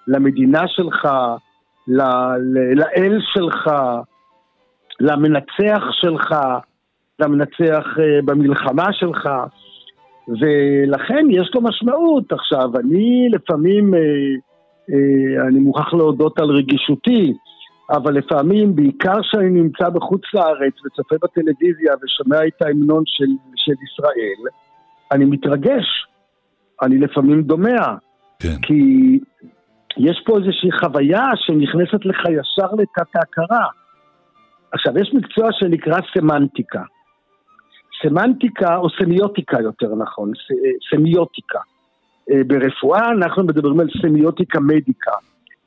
למדינה 0.06 0.62
שלך, 0.66 1.08
ל- 1.88 2.02
ל- 2.38 2.74
לאל 2.74 3.18
שלך, 3.34 3.70
למנצח 5.00 5.82
שלך, 5.92 6.34
למנצח 7.20 7.84
אה, 7.98 8.22
במלחמה 8.24 8.92
שלך, 8.92 9.28
ולכן 10.28 11.26
יש 11.30 11.50
לו 11.54 11.60
משמעות. 11.60 12.32
עכשיו, 12.32 12.70
אני 12.80 13.28
לפעמים, 13.32 13.94
אה, 13.94 14.00
אה, 14.90 15.48
אני 15.48 15.60
מוכרח 15.60 15.94
להודות 15.94 16.38
על 16.38 16.50
רגישותי, 16.50 17.32
אבל 17.90 18.14
לפעמים, 18.14 18.76
בעיקר 18.76 19.22
כשאני 19.22 19.50
נמצא 19.50 19.88
בחוץ 19.88 20.22
לארץ 20.34 20.74
וצופה 20.86 21.14
בטלוויזיה 21.22 21.92
ושומע 22.02 22.46
את 22.46 22.62
ההמנון 22.62 23.02
של, 23.06 23.30
של 23.56 23.74
ישראל, 23.84 24.50
אני 25.12 25.24
מתרגש. 25.24 25.86
אני 26.82 26.98
לפעמים 26.98 27.42
דומע, 27.42 27.94
כן, 28.38 28.56
כי 28.62 29.18
יש 29.96 30.22
פה 30.26 30.38
איזושהי 30.38 30.70
חוויה 30.72 31.26
שנכנסת 31.36 32.04
לך 32.04 32.18
ישר 32.18 32.74
לתת 32.78 33.16
ההכרה. 33.16 33.66
עכשיו, 34.72 34.98
יש 34.98 35.14
מקצוע 35.14 35.48
שנקרא 35.52 35.98
סמנטיקה. 36.14 36.82
סמנטיקה, 38.02 38.76
או 38.76 38.86
סמיוטיקה 38.90 39.60
יותר 39.62 39.94
נכון, 39.94 40.32
ס- 40.34 40.90
סמיוטיקה. 40.90 41.58
אה, 42.30 42.44
ברפואה 42.46 43.10
אנחנו 43.10 43.44
מדברים 43.44 43.80
על 43.80 43.88
סמיוטיקה 44.02 44.60
מדיקה, 44.60 45.12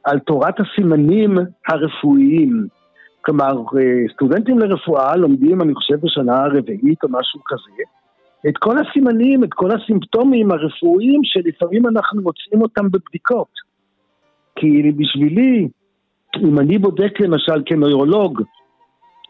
על 0.04 0.20
תורת 0.20 0.56
הסימנים 0.60 1.38
הרפואיים. 1.68 2.68
כלומר, 3.22 3.52
אה, 3.52 4.14
סטודנטים 4.14 4.60
לרפואה 4.60 5.16
לומדים, 5.16 5.62
אני 5.62 5.74
חושב, 5.76 5.96
בשנה 6.02 6.44
הרביעית 6.44 7.04
או 7.04 7.10
משהו 7.12 7.40
כזה, 7.46 7.84
את 8.50 8.58
כל 8.58 8.76
הסימנים, 8.78 9.44
את 9.44 9.54
כל 9.54 9.70
הסימפטומים 9.72 10.52
הרפואיים 10.52 11.22
שלפעמים 11.24 11.88
אנחנו 11.88 12.22
מוצאים 12.22 12.62
אותם 12.62 12.92
בבדיקות. 12.92 13.54
כי 14.56 14.92
בשבילי, 14.92 15.68
אם 16.38 16.60
אני 16.60 16.78
בודק 16.78 17.20
למשל 17.20 17.64
כנוירולוג 17.66 18.42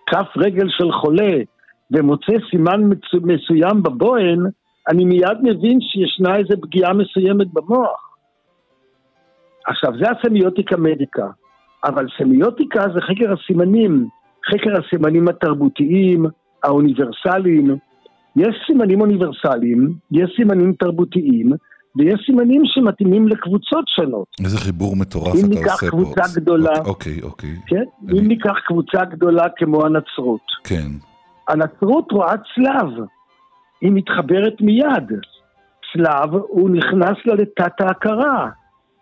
כף 0.05 0.27
רגל 0.37 0.65
של 0.69 0.91
חולה 0.91 1.39
ומוצא 1.91 2.33
סימן 2.51 2.81
מסוים 3.23 3.83
בבוהן, 3.83 4.39
אני 4.89 5.05
מיד 5.05 5.37
מבין 5.43 5.79
שישנה 5.81 6.35
איזו 6.37 6.61
פגיעה 6.61 6.93
מסוימת 6.93 7.47
במוח. 7.53 8.09
עכשיו, 9.67 9.91
זה 9.99 10.05
הסמיוטיקה 10.11 10.77
מדיקה, 10.77 11.27
אבל 11.85 12.05
סמיוטיקה 12.17 12.81
זה 12.93 13.01
חקר 13.01 13.33
הסימנים, 13.33 14.07
חקר 14.51 14.71
הסימנים 14.85 15.27
התרבותיים, 15.27 16.25
האוניברסליים. 16.63 17.75
יש 18.35 18.55
סימנים 18.67 19.01
אוניברסליים, 19.01 19.93
יש 20.11 20.33
סימנים 20.35 20.73
תרבותיים, 20.73 21.51
ויש 21.95 22.21
סימנים 22.25 22.61
שמתאימים 22.65 23.27
לקבוצות 23.27 23.85
שונות. 23.87 24.27
איזה 24.43 24.57
חיבור 24.57 24.95
מטורף 24.95 25.35
אם 25.35 25.39
אתה 25.39 25.47
ניקח 25.59 25.71
עושה 25.73 25.91
פה. 25.91 25.97
קבוצה 25.97 26.21
גדולה- 26.39 26.81
אוקיי, 26.85 27.21
אוקיי, 27.23 27.55
כן? 27.67 27.83
אני- 28.09 28.19
אם 28.19 28.27
ניקח 28.27 28.55
קבוצה 28.67 29.05
גדולה 29.05 29.43
כמו 29.57 29.85
הנצרות, 29.85 30.41
כן, 30.63 30.87
הנצרות 31.47 32.11
רואה 32.11 32.33
צלב, 32.55 33.05
היא 33.81 33.91
מתחברת 33.93 34.61
מיד. 34.61 35.11
צלב, 35.93 36.33
הוא 36.33 36.69
נכנס 36.69 37.17
לה 37.25 37.33
לתת 37.33 37.81
ההכרה. 37.81 38.49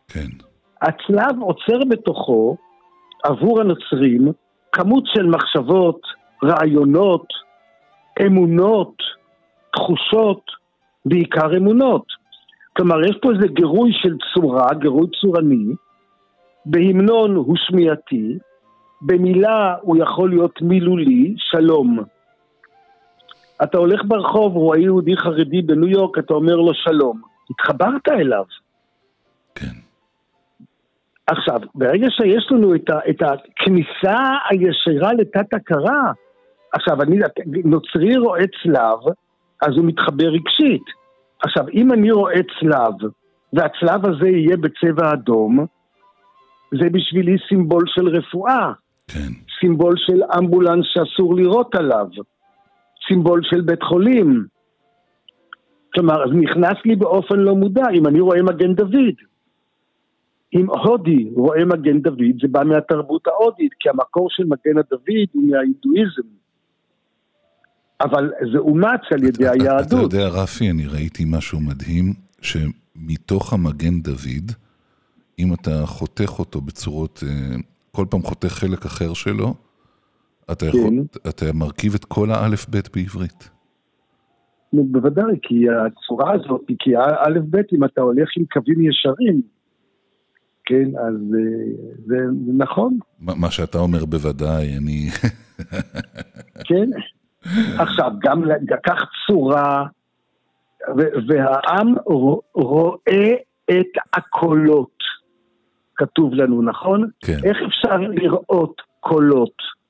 כן, 0.08 0.28
הצלב 0.82 1.42
עוצר 1.42 1.86
בתוכו, 1.90 2.58
עבור 3.24 3.62
הנוצרים, 3.62 4.32
כמות 4.72 5.04
של 5.08 5.26
מחשבות, 5.26 6.02
רעיונות, 6.44 7.28
אמונות, 8.26 8.96
תחושות, 9.74 10.42
בעיקר 11.06 11.58
אמונות. 11.58 12.06
כלומר, 12.78 13.06
יש 13.06 13.18
פה 13.22 13.32
איזה 13.32 13.48
גירוי 13.48 13.92
של 13.94 14.16
צורה, 14.34 14.68
גירוי 14.74 15.08
צורני, 15.22 15.74
בהמנון 16.66 17.36
הוא 17.36 17.56
שמיעתי, 17.58 18.38
במילה 19.02 19.76
הוא 19.82 19.98
יכול 19.98 20.30
להיות 20.30 20.62
מילולי, 20.62 21.36
שלום. 21.38 22.04
אתה 23.64 23.78
הולך 23.78 24.02
ברחוב, 24.08 24.56
רואה 24.56 24.80
יהודי 24.80 25.18
חרדי 25.18 25.62
בניו 25.62 25.88
יורק, 25.88 26.18
אתה 26.18 26.34
אומר 26.34 26.56
לו 26.56 26.74
שלום. 26.74 27.22
התחברת 27.50 28.08
אליו. 28.08 28.44
כן. 29.56 29.76
עכשיו, 31.28 31.60
ברגע 31.76 32.08
שיש 32.10 32.48
לנו 32.52 32.76
את, 32.76 32.90
ה, 32.90 33.00
את 33.10 33.22
הכניסה 33.22 34.18
הישירה 34.50 35.14
לתת 35.14 35.54
הכרה, 35.54 36.12
עכשיו, 36.74 37.02
אני, 37.02 37.20
נוצרי 37.66 38.18
רואה 38.18 38.44
צלב, 38.64 39.00
אז 39.62 39.78
הוא 39.78 39.86
מתחבר 39.86 40.28
רגשית. 40.28 40.86
עכשיו, 41.44 41.66
אם 41.74 41.94
אני 41.94 42.12
רואה 42.12 42.40
צלב, 42.60 43.12
והצלב 43.54 44.06
הזה 44.06 44.28
יהיה 44.28 44.58
בצבע 44.58 45.14
אדום, 45.14 45.66
זה 46.72 46.90
בשבילי 46.92 47.36
סימבול 47.50 47.84
של 47.88 48.08
רפואה, 48.08 48.72
כן, 49.08 49.32
סימבול 49.60 49.94
של 49.98 50.22
אמבולנס 50.38 50.86
שאסור 50.94 51.36
לירות 51.36 51.76
עליו, 51.76 52.08
סימבול 53.12 53.42
של 53.44 53.62
בית 53.62 53.84
חולים. 53.84 54.46
כלומר, 55.94 56.24
אז 56.24 56.30
נכנס 56.42 56.78
לי 56.86 56.96
באופן 56.96 57.36
לא 57.40 57.56
מודע, 57.56 57.84
אם 57.94 58.08
אני 58.08 58.20
רואה 58.20 58.44
מגן 58.44 58.74
דוד. 58.74 59.16
אם 60.54 60.70
הודי 60.70 61.30
רואה 61.36 61.66
מגן 61.66 62.02
דוד, 62.02 62.36
זה 62.42 62.48
בא 62.48 62.64
מהתרבות 62.64 63.28
ההודית, 63.28 63.72
כי 63.80 63.90
המקור 63.90 64.28
של 64.30 64.44
מגן 64.44 64.78
הדוד 64.80 65.02
הוא 65.32 65.44
מההינדואיזם. 65.44 66.28
אבל 68.02 68.32
זה 68.54 68.58
אומץ 68.58 69.02
על 69.14 69.24
ידי 69.24 69.46
אתה- 69.46 69.54
אתה 69.56 69.64
היהדות. 69.64 70.14
יודע, 70.14 70.28
רפי, 70.28 70.70
אני 70.70 70.88
ראיתי 70.88 71.24
משהו 71.28 71.60
מדהים, 71.60 72.14
שמתוך 72.42 73.54
המגן 73.54 74.02
דוד 74.02 74.52
אם 75.40 75.54
אתה 75.54 75.86
חותך 75.86 76.40
אותו 76.40 76.62
בצורות, 76.62 77.24
אה, 77.28 77.56
כל 77.92 78.06
פעם 78.10 78.22
חותך 78.22 78.48
חלק 78.48 78.86
אחר 78.86 79.14
שלו, 79.14 79.54
אתה, 80.52 80.66
יכול, 80.66 80.82
כן. 80.82 81.30
אתה 81.30 81.46
מרכיב 81.54 81.94
את 81.96 82.06
כל 82.06 82.32
האלף-בית 82.32 82.90
בעברית. 82.96 83.50
בוודאי, 84.74 85.36
כי 85.42 85.66
הצורה 85.70 86.34
הזאת, 86.34 86.62
כי 86.80 86.92
ב', 87.50 87.56
אם 87.76 87.84
אתה 87.84 88.02
הולך 88.02 88.30
עם 88.38 88.46
קווים 88.54 88.82
ישרים, 88.82 89.42
כן, 90.66 90.90
אז 90.98 91.16
אה, 91.16 91.74
זה, 92.06 92.16
זה 92.46 92.52
נכון, 92.58 92.98
מה 93.20 93.34
מה 93.36 93.52
שאתה 93.52 93.78
אומר 93.78 94.06
בוודאי, 94.06 94.78
אני... 94.78 95.10
כן. 96.68 96.90
עכשיו, 97.80 98.12
גם 98.24 98.44
לקח 98.44 99.00
צורה, 99.28 99.86
והעם 101.28 101.96
רו- 102.06 102.42
רואה 102.54 103.32
את 103.72 103.92
הקולות, 104.14 104.98
כתוב 105.96 106.34
לנו, 106.34 106.62
נכון? 106.62 107.10
כן. 107.20 107.38
איך 107.44 107.58
אפשר 107.68 107.98
לראות 107.98 108.82
קולות? 109.00 109.81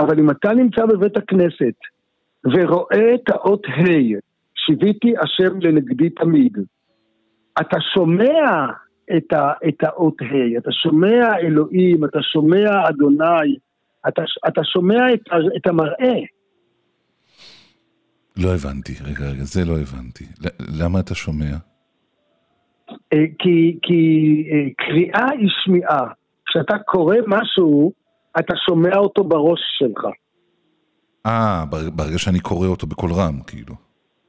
אבל 0.00 0.18
אם 0.18 0.30
אתה 0.30 0.52
נמצא 0.52 0.86
בבית 0.86 1.16
הכנסת 1.16 1.74
ורואה 2.44 3.14
את 3.14 3.28
האות 3.28 3.66
ה', 3.66 4.18
שיוויתי 4.54 5.14
השם 5.22 5.60
לנגדי 5.60 6.10
תמיד, 6.10 6.58
אתה 7.60 7.76
שומע 7.94 8.66
את, 9.16 9.32
ה, 9.32 9.52
את 9.68 9.84
האות 9.84 10.22
ה', 10.22 10.58
אתה 10.58 10.72
שומע 10.72 11.38
אלוהים, 11.38 12.04
אתה 12.04 12.18
שומע 12.22 12.88
אדוני, 12.88 13.56
אתה, 14.08 14.22
אתה 14.48 14.60
שומע 14.64 15.14
את, 15.14 15.20
את 15.56 15.66
המראה. 15.66 16.16
לא 18.36 18.54
הבנתי, 18.54 18.92
רגע, 19.04 19.30
רגע, 19.30 19.44
זה 19.44 19.64
לא 19.64 19.78
הבנתי. 19.78 20.24
למה 20.80 21.00
אתה 21.00 21.14
שומע? 21.14 21.56
אה, 23.12 23.24
כי, 23.38 23.78
כי 23.82 24.02
אה, 24.50 24.70
קריאה 24.76 25.30
היא 25.38 25.48
שמיעה. 25.64 26.06
כשאתה 26.46 26.78
קורא 26.78 27.16
משהו, 27.26 27.92
אתה 28.38 28.54
שומע 28.66 28.96
אותו 28.96 29.24
בראש 29.24 29.60
שלך. 29.78 30.04
אה, 31.26 31.64
בר- 31.70 31.90
ברגע 31.90 32.18
שאני 32.18 32.40
קורא 32.40 32.66
אותו 32.66 32.86
בקול 32.86 33.10
רם, 33.12 33.40
כאילו. 33.46 33.74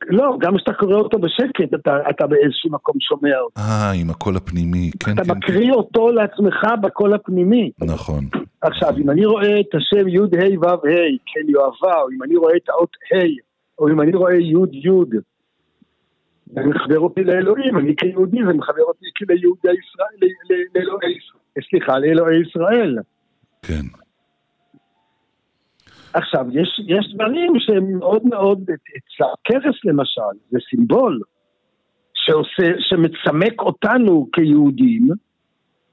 לא, 0.08 0.38
גם 0.40 0.58
כשאתה 0.58 0.74
קורא 0.74 0.96
אותו 0.96 1.20
בשקט, 1.20 1.74
אתה, 1.76 1.98
אתה 2.10 2.28
באיזשהו 2.28 2.72
מקום 2.72 2.96
שומע 3.00 3.40
אותו. 3.40 3.62
אה, 3.62 3.92
עם 3.92 4.10
הקול 4.10 4.36
הפנימי, 4.38 4.92
כן, 5.06 5.14
אתה 5.14 5.24
כן, 5.24 5.32
מקריא 5.38 5.72
אותו 5.72 6.12
לעצמך 6.12 6.64
בקול 6.82 7.14
הפנימי. 7.14 7.72
כן. 7.80 7.86
נכון. 7.86 8.24
עכשיו, 8.62 8.90
אם 8.98 9.10
אני 9.10 9.26
רואה 9.26 9.60
את 9.60 9.76
השם 9.76 10.08
י' 10.08 10.18
ה' 10.20 10.60
ו' 10.62 10.66
ה', 10.66 11.18
כן 11.26 11.50
יואבה, 11.50 12.02
או 12.02 12.10
אם 12.18 12.24
אני 12.24 12.36
רואה 12.36 12.56
את 12.56 12.70
האות 12.70 12.90
ה', 13.14 13.26
או 13.80 13.90
אם 13.90 14.02
אני 14.02 14.12
רואה 14.16 14.34
י' 14.36 14.54
י', 14.72 15.20
זה 16.54 16.62
מחבר 16.66 17.00
אותי 17.00 17.24
לאלוהים, 17.24 17.78
אני 17.78 17.96
כיהודי, 17.98 18.38
זה 18.48 18.54
מחבר 18.54 18.84
אותי 18.84 19.06
ליהודי 19.30 19.68
ישראל, 19.68 20.18
ל- 20.22 20.54
ל- 20.54 20.80
לאלוהי 20.80 21.12
ישראל, 21.18 21.66
סליחה, 21.70 22.00
לאלוהי 22.00 22.42
ישראל. 22.50 22.98
כן. 23.68 23.86
עכשיו, 26.14 26.46
יש, 26.52 26.80
יש 26.88 27.14
דברים 27.14 27.54
שהם 27.58 28.00
מאוד 28.00 28.22
מאוד, 28.26 28.62
אצל 28.62 29.24
למשל, 29.86 30.36
זה 30.50 30.58
סימבול 30.70 31.20
שעושה, 32.14 32.74
שמצמק 32.80 33.62
אותנו 33.62 34.28
כיהודים 34.34 35.10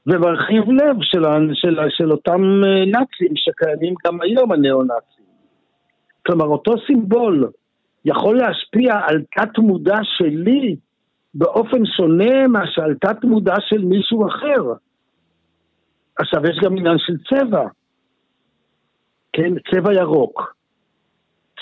ומרחיב 0.07 0.63
לב 0.71 0.97
של, 1.03 1.23
של, 1.55 1.77
של 1.89 2.13
אותם 2.13 2.41
אה, 2.65 2.85
נאצים 2.87 3.37
שקיימים 3.37 3.95
גם 4.07 4.21
היום, 4.21 4.53
הניאו-נאצים. 4.53 5.25
כלומר, 6.27 6.45
אותו 6.45 6.75
סימבול 6.87 7.51
יכול 8.05 8.37
להשפיע 8.37 8.95
על 9.07 9.23
תת 9.37 9.59
שלי 10.03 10.77
באופן 11.35 11.87
שונה 11.97 12.47
מאשר 12.49 12.83
על 12.83 12.95
תת 12.95 13.25
מודע 13.25 13.55
של 13.61 13.85
מישהו 13.85 14.27
אחר. 14.29 14.73
עכשיו, 16.23 16.47
יש 16.51 16.59
גם 16.65 16.77
עניין 16.79 16.97
של 16.99 17.13
צבע. 17.31 17.69
כן, 19.33 19.53
צבע 19.71 19.95
ירוק. 19.95 20.55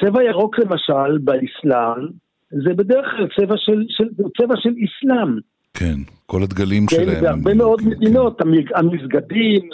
צבע 0.01 0.23
ירוק 0.25 0.59
למשל 0.59 1.19
באסלאם 1.19 2.07
זה 2.51 2.75
בדרך 2.75 3.07
כלל 3.17 3.27
צבע 3.39 3.55
של, 3.59 3.85
של, 3.89 4.05
צבע 4.41 4.55
של 4.57 4.71
אסלאם. 4.71 5.39
כן, 5.75 5.95
כל 6.27 6.43
הדגלים 6.43 6.87
כן, 6.87 6.97
שלהם. 6.97 7.23
בהרבה 7.23 7.51
הם- 7.51 7.59
מאוד 7.59 7.81
כן, 7.81 7.87
מדינות, 7.89 8.41
המ- 8.41 8.53
המסגדים, 8.75 9.69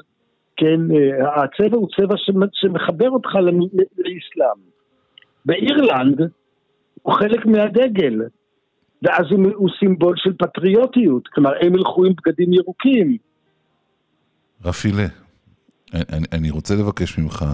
כן, 0.57 0.81
אה, 0.97 1.43
הצבע 1.45 1.77
הוא 1.77 1.89
צבע 1.97 2.15
שמ- 2.17 2.49
שמחבר 2.53 3.11
אותך 3.11 3.35
לאסלאם. 3.35 4.59
באירלנד 5.45 6.21
הוא 7.03 7.15
חלק 7.15 7.47
מהדגל, 7.47 8.21
ואז 9.03 9.27
הוא, 9.31 9.45
הוא 9.55 9.69
סימבול 9.79 10.15
של 10.17 10.33
פטריוטיות, 10.39 11.29
כלומר 11.29 11.51
הם 11.61 11.75
ילכו 11.75 12.05
עם 12.05 12.13
בגדים 12.13 12.53
ירוקים. 12.53 13.17
רפי 14.65 14.93
לה, 14.93 15.07
אני, 15.95 16.27
אני 16.33 16.51
רוצה 16.51 16.75
לבקש 16.75 17.19
ממך, 17.19 17.45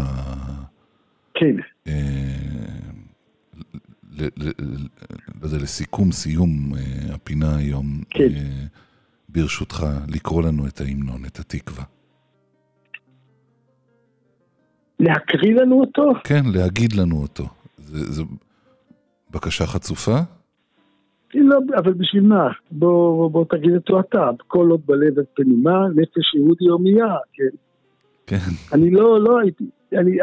כן, 1.34 1.56
אה, 1.86 1.92
ל, 4.10 4.24
ל, 4.36 4.48
ל, 4.48 4.76
לא 5.40 5.46
יודע, 5.46 5.58
לסיכום, 5.58 6.12
סיום 6.12 6.72
אה, 6.76 7.14
הפינה 7.14 7.56
היום, 7.56 8.02
כן. 8.10 8.28
אה, 8.34 8.64
ברשותך, 9.28 9.86
לקרוא 10.08 10.42
לנו 10.42 10.66
את 10.66 10.80
ההמנון, 10.80 11.24
את 11.24 11.38
התקווה. 11.38 11.84
להקריא 15.00 15.54
לנו 15.54 15.80
אותו? 15.80 16.12
כן, 16.24 16.42
להגיד 16.54 16.92
לנו 16.92 17.22
אותו. 17.22 17.48
זו 17.88 18.24
בקשה 19.30 19.66
חצופה? 19.66 20.18
לא, 21.34 21.58
אבל 21.76 21.92
בשביל 21.92 22.22
מה? 22.22 22.48
בוא, 22.70 23.16
בוא, 23.16 23.30
בוא 23.30 23.44
תגיד 23.50 23.74
אותו 23.74 24.00
אתה, 24.00 24.30
כל 24.46 24.70
עוד 24.70 24.80
בלב 24.86 25.18
את 25.18 25.24
פנימה, 25.34 25.88
נפש 25.94 26.34
יהודי 26.34 26.66
הומייה, 26.68 27.14
כן. 27.32 27.56
כן. 28.26 28.36
אני 28.72 28.90
לא, 28.90 29.20
לא 29.20 29.38
הייתי, 29.40 29.64
אני, 29.92 30.16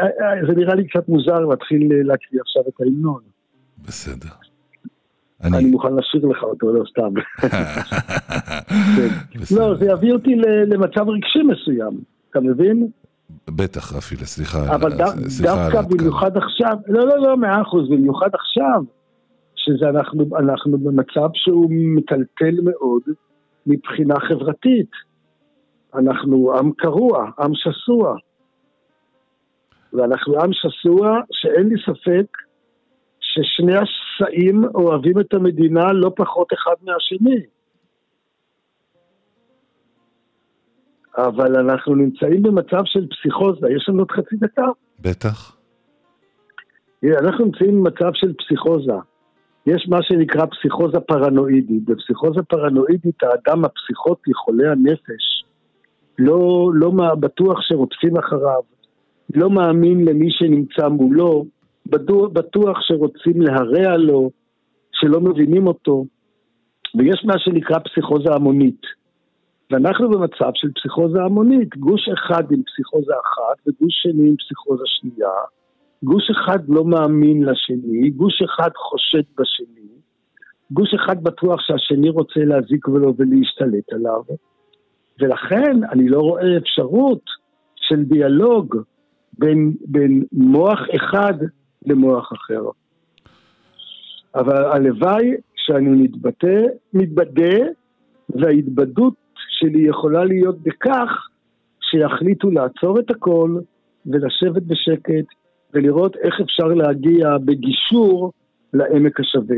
זה 0.46 0.52
נראה 0.56 0.74
לי 0.74 0.88
קצת 0.88 1.08
מוזר 1.08 1.38
להתחיל 1.38 1.88
להקריא 2.04 2.40
עכשיו 2.40 2.62
את 2.68 2.80
ההמנון. 2.80 3.20
בסדר. 3.86 4.28
אני 5.44 5.56
אני... 5.56 5.64
מוכן 5.70 5.88
לשיר 5.96 6.26
לך 6.26 6.42
אותו, 6.42 6.72
לא 6.72 6.84
סתם. 6.90 7.20
כן. 8.96 9.08
לא, 9.56 9.74
זה 9.74 9.86
יביא 9.86 10.12
אותי 10.12 10.34
למצב 10.66 11.08
רגשי 11.08 11.38
מסוים, 11.42 12.00
אתה 12.30 12.40
מבין? 12.40 12.88
בטח, 13.48 13.92
רפי, 13.96 14.16
סליחה. 14.16 14.74
אבל 14.74 14.90
דו- 14.92 15.30
סליחה 15.30 15.68
דווקא. 15.72 15.96
במיוחד 15.96 16.36
עכשיו, 16.36 16.76
לא, 16.86 17.06
לא, 17.06 17.18
לא, 17.18 17.36
מאה 17.36 17.62
אחוז, 17.62 17.88
במיוחד 17.90 18.28
עכשיו, 18.34 18.82
שזה 19.64 19.88
אנחנו, 19.88 20.24
אנחנו 20.38 20.78
במצב 20.78 21.28
שהוא 21.34 21.70
מטלטל 21.70 22.54
מאוד 22.64 23.02
מבחינה 23.66 24.14
חברתית. 24.20 24.90
אנחנו 25.94 26.52
עם 26.58 26.72
קרוע, 26.72 27.30
עם 27.38 27.52
שסוע. 27.54 28.16
ואנחנו 29.92 30.40
עם 30.40 30.50
שסוע 30.52 31.20
שאין 31.32 31.68
לי 31.68 31.74
ספק 31.86 32.36
ששני 33.20 33.76
השסעים 33.76 34.64
אוהבים 34.74 35.20
את 35.20 35.34
המדינה 35.34 35.92
לא 35.92 36.10
פחות 36.16 36.52
אחד 36.52 36.74
מהשני. 36.82 37.40
אבל 41.16 41.56
אנחנו 41.56 41.94
נמצאים 41.94 42.42
במצב 42.42 42.82
של 42.84 43.06
פסיכוזה, 43.06 43.66
יש 43.76 43.88
לנו 43.88 43.98
עוד 43.98 44.10
חצי 44.10 44.36
דקה? 44.36 44.66
בטח. 45.00 45.56
אנחנו 47.04 47.44
נמצאים 47.44 47.84
במצב 47.84 48.10
של 48.14 48.32
פסיכוזה. 48.34 49.09
יש 49.66 49.88
מה 49.88 49.98
שנקרא 50.02 50.46
פסיכוזה 50.46 51.00
פרנואידית. 51.00 51.84
בפסיכוזה 51.84 52.42
פרנואידית 52.42 53.22
האדם 53.22 53.64
הפסיכוטי, 53.64 54.34
חולה 54.34 54.72
הנפש, 54.72 55.44
לא, 56.18 56.70
לא 56.74 56.90
בטוח 57.20 57.58
שרודפים 57.60 58.16
אחריו, 58.16 58.62
לא 59.34 59.50
מאמין 59.50 60.04
למי 60.04 60.28
שנמצא 60.30 60.88
מולו, 60.88 61.44
בטוח, 61.86 62.30
בטוח 62.32 62.78
שרוצים 62.80 63.42
להרע 63.42 63.96
לו, 63.96 64.30
שלא 64.92 65.20
מבינים 65.20 65.66
אותו, 65.66 66.04
ויש 66.98 67.24
מה 67.24 67.38
שנקרא 67.38 67.78
פסיכוזה 67.78 68.34
המונית. 68.34 68.80
ואנחנו 69.70 70.10
במצב 70.10 70.50
של 70.54 70.68
פסיכוזה 70.72 71.22
המונית, 71.22 71.76
גוש 71.76 72.08
אחד 72.08 72.52
עם 72.52 72.62
פסיכוזה 72.62 73.12
אחת 73.12 73.58
וגוש 73.66 73.94
שני 74.02 74.28
עם 74.28 74.36
פסיכוזה 74.36 74.82
שנייה, 74.86 75.30
גוש 76.02 76.30
אחד 76.30 76.58
לא 76.68 76.84
מאמין 76.84 77.42
לשני, 77.42 78.10
גוש 78.10 78.42
אחד 78.42 78.70
חושד 78.76 79.22
בשני, 79.38 79.88
גוש 80.70 80.94
אחד 80.94 81.22
בטוח 81.22 81.60
שהשני 81.60 82.08
רוצה 82.08 82.40
להזיק 82.40 82.88
לו 82.88 83.14
ולהשתלט 83.16 83.92
עליו, 83.92 84.22
ולכן 85.20 85.84
אני 85.92 86.08
לא 86.08 86.20
רואה 86.20 86.56
אפשרות 86.56 87.22
של 87.76 88.02
דיאלוג 88.02 88.76
בין, 89.38 89.72
בין 89.86 90.24
מוח 90.32 90.78
אחד 90.96 91.34
למוח 91.86 92.32
אחר. 92.32 92.62
אבל 94.34 94.64
הלוואי 94.64 95.30
שאני 95.56 95.88
מתבטא, 95.88 96.62
מתבדה, 96.94 97.56
וההתבדות 98.28 99.14
שלי 99.48 99.88
יכולה 99.88 100.24
להיות 100.24 100.62
בכך 100.62 101.28
שיחליטו 101.90 102.50
לעצור 102.50 102.98
את 102.98 103.10
הכל 103.10 103.58
ולשבת 104.06 104.62
בשקט 104.62 105.39
ולראות 105.74 106.16
איך 106.16 106.34
אפשר 106.40 106.64
להגיע 106.64 107.38
בגישור 107.44 108.32
לעמק 108.72 109.20
השווה. 109.20 109.56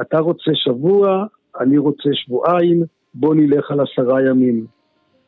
אתה 0.00 0.18
רוצה 0.18 0.50
שבוע, 0.54 1.26
אני 1.60 1.78
רוצה 1.78 2.10
שבועיים, 2.12 2.82
בוא 3.14 3.34
נלך 3.34 3.70
על 3.70 3.80
עשרה 3.80 4.22
ימים. 4.22 4.66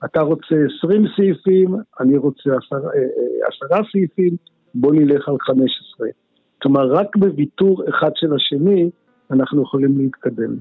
אתה 0.04 0.20
רוצה 0.20 0.54
20 0.78 1.04
סעיפים, 1.16 1.74
אני 2.00 2.16
רוצה 2.16 2.50
עשר, 2.50 2.86
אה, 2.86 3.00
אה, 3.00 3.48
עשרה 3.48 3.80
סעיפים, 3.92 4.36
בוא 4.74 4.94
נלך 4.94 5.28
על 5.28 5.36
15. 5.40 6.08
כלומר, 6.62 6.92
רק 6.92 7.16
בוויתור 7.16 7.82
אחד 7.88 8.10
של 8.14 8.34
השני, 8.34 8.90
אנחנו 9.30 9.62
יכולים 9.62 9.98
להתקדם. 9.98 10.56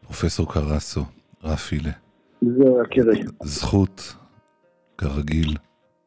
פרופסור 0.00 0.52
קרסו, 0.52 1.00
רפילה. 1.44 1.90
זכות, 3.42 4.14
כרגיל, 4.98 5.56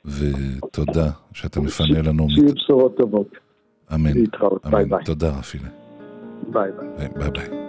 ותודה 0.07 1.11
שאתה 1.33 1.61
מפנה 1.61 2.03
לנו. 2.03 2.27
שיהיו 2.31 2.55
בשורות 2.55 2.97
טובות. 2.97 3.29
אמן. 3.95 4.13
להתראות. 4.15 4.67
ביי 4.67 4.85
אמן. 4.85 4.97
ביי. 4.97 5.05
תודה, 5.05 5.39
רפילה. 5.39 5.69
ביי 6.53 6.71
ביי. 6.73 6.89
ביי 6.99 7.09
ביי. 7.09 7.31
ביי. 7.31 7.63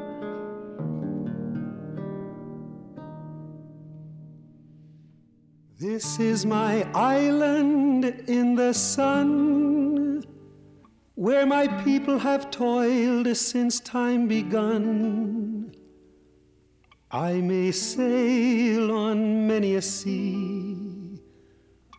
This 5.80 6.18
is 6.18 6.46
my 6.46 6.88
island 6.96 8.06
in 8.28 8.56
the 8.56 8.74
sun, 8.74 10.24
where 11.16 11.46
my 11.46 11.68
people 11.84 12.18
have 12.20 12.50
toiled 12.52 13.28
since 13.36 13.82
time 13.82 14.30
begun. 14.30 15.76
I 17.12 17.34
may 17.42 17.72
sail 17.72 18.92
on 18.92 19.46
many 19.46 19.76
a 19.76 19.82
sea, 19.82 20.67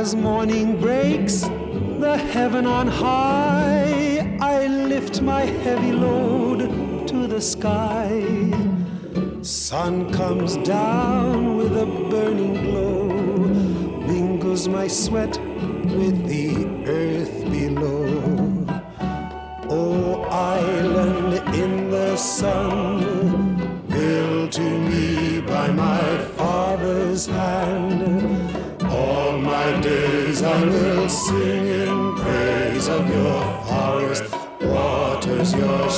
As 0.00 0.14
morning 0.14 0.78
breaks, 0.78 1.40
the 2.04 2.18
heaven 2.18 2.66
on 2.66 2.86
high, 2.86 4.36
I 4.42 4.66
lift 4.66 5.22
my 5.22 5.40
heavy 5.64 5.92
load 5.92 7.08
to 7.08 7.26
the 7.26 7.40
sky. 7.40 8.22
Sun 9.40 10.12
comes 10.12 10.58
down 10.58 11.56
with 11.56 11.74
a 11.78 11.86
burning 12.10 12.56
glow, 12.66 13.08
mingles 14.12 14.68
my 14.68 14.86
sweat 14.86 15.40
with 16.00 16.28
the 16.28 16.66
earth 16.86 17.36
below. 17.50 18.04
Oh, 19.70 20.24
island 20.24 21.54
in 21.54 21.90
the 21.90 22.16
sun, 22.16 22.85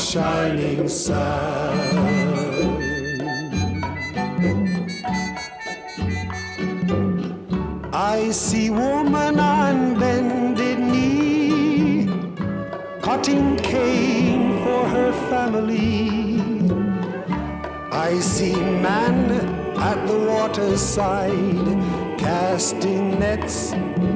shining 0.08 0.88
sun. 0.88 1.76
I 7.92 8.30
see 8.30 8.70
woman 8.70 9.38
on 9.38 10.00
bended 10.00 10.78
knee, 10.78 12.08
cutting 13.02 13.58
cane 13.58 14.64
for 14.64 14.88
her 14.88 15.12
family. 15.28 16.08
I 17.92 18.18
see 18.18 18.56
man 18.56 19.30
at 19.76 20.06
the 20.06 20.18
water's 20.30 20.80
side, 20.80 21.68
casting 22.18 23.18
nets 23.18 23.74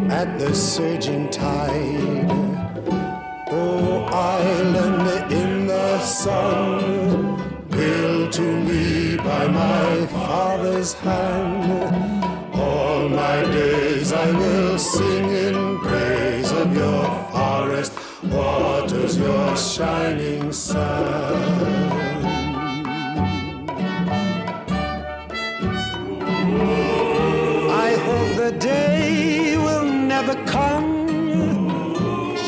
at 0.09 0.39
the 0.39 0.55
surging 0.55 1.29
tide. 1.29 2.31
Oh, 3.55 4.05
island 4.11 5.31
in 5.31 5.52
sun, 6.03 7.67
built 7.71 8.33
to 8.33 8.43
me 8.43 9.17
by 9.17 9.47
my 9.47 10.07
father's 10.07 10.93
hand. 10.95 12.55
All 12.55 13.09
my 13.09 13.43
days 13.43 14.13
I 14.13 14.31
will 14.33 14.79
sing 14.79 15.29
in 15.31 15.79
praise 15.79 16.51
of 16.53 16.75
your 16.75 17.05
forest 17.33 17.93
waters, 18.25 19.17
your 19.17 19.57
shining 19.57 20.53
sun. 20.53 21.93
I 27.71 27.95
hope 28.07 28.37
the 28.37 28.53
day 28.59 29.57
will 29.57 29.85
never 29.85 30.35
come 30.47 30.91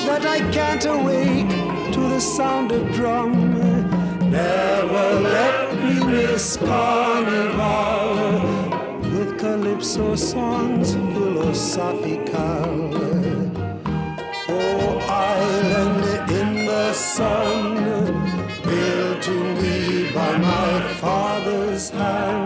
that 0.07 0.26
I 0.26 0.38
can't 0.52 0.84
awake 0.84 1.48
to 1.92 2.00
the 2.00 2.20
sound 2.20 2.72
of 2.72 2.92
drum. 2.92 3.43
Never 4.35 5.20
let 5.20 5.78
me 5.80 5.95
miss 6.07 6.57
carnival 6.57 8.16
with 9.12 9.39
calypso 9.39 10.16
songs 10.16 10.95
philosophical. 10.95 12.91
Oh, 14.49 14.99
island 15.09 16.30
in 16.32 16.66
the 16.66 16.93
sun, 16.95 17.76
built 18.64 19.22
to 19.22 19.37
me 19.62 20.11
by 20.12 20.37
my 20.39 20.82
father's 20.95 21.91
hand. 21.91 22.43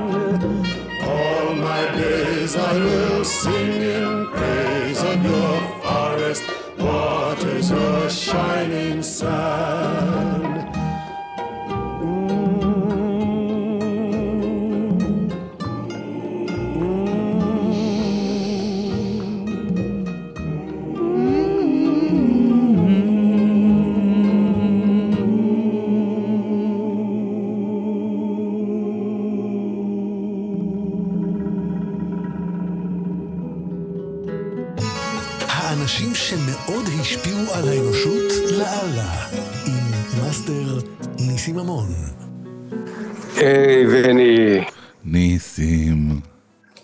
היי, 43.41 43.87
בני. 43.87 44.65
ניסים. 45.05 46.21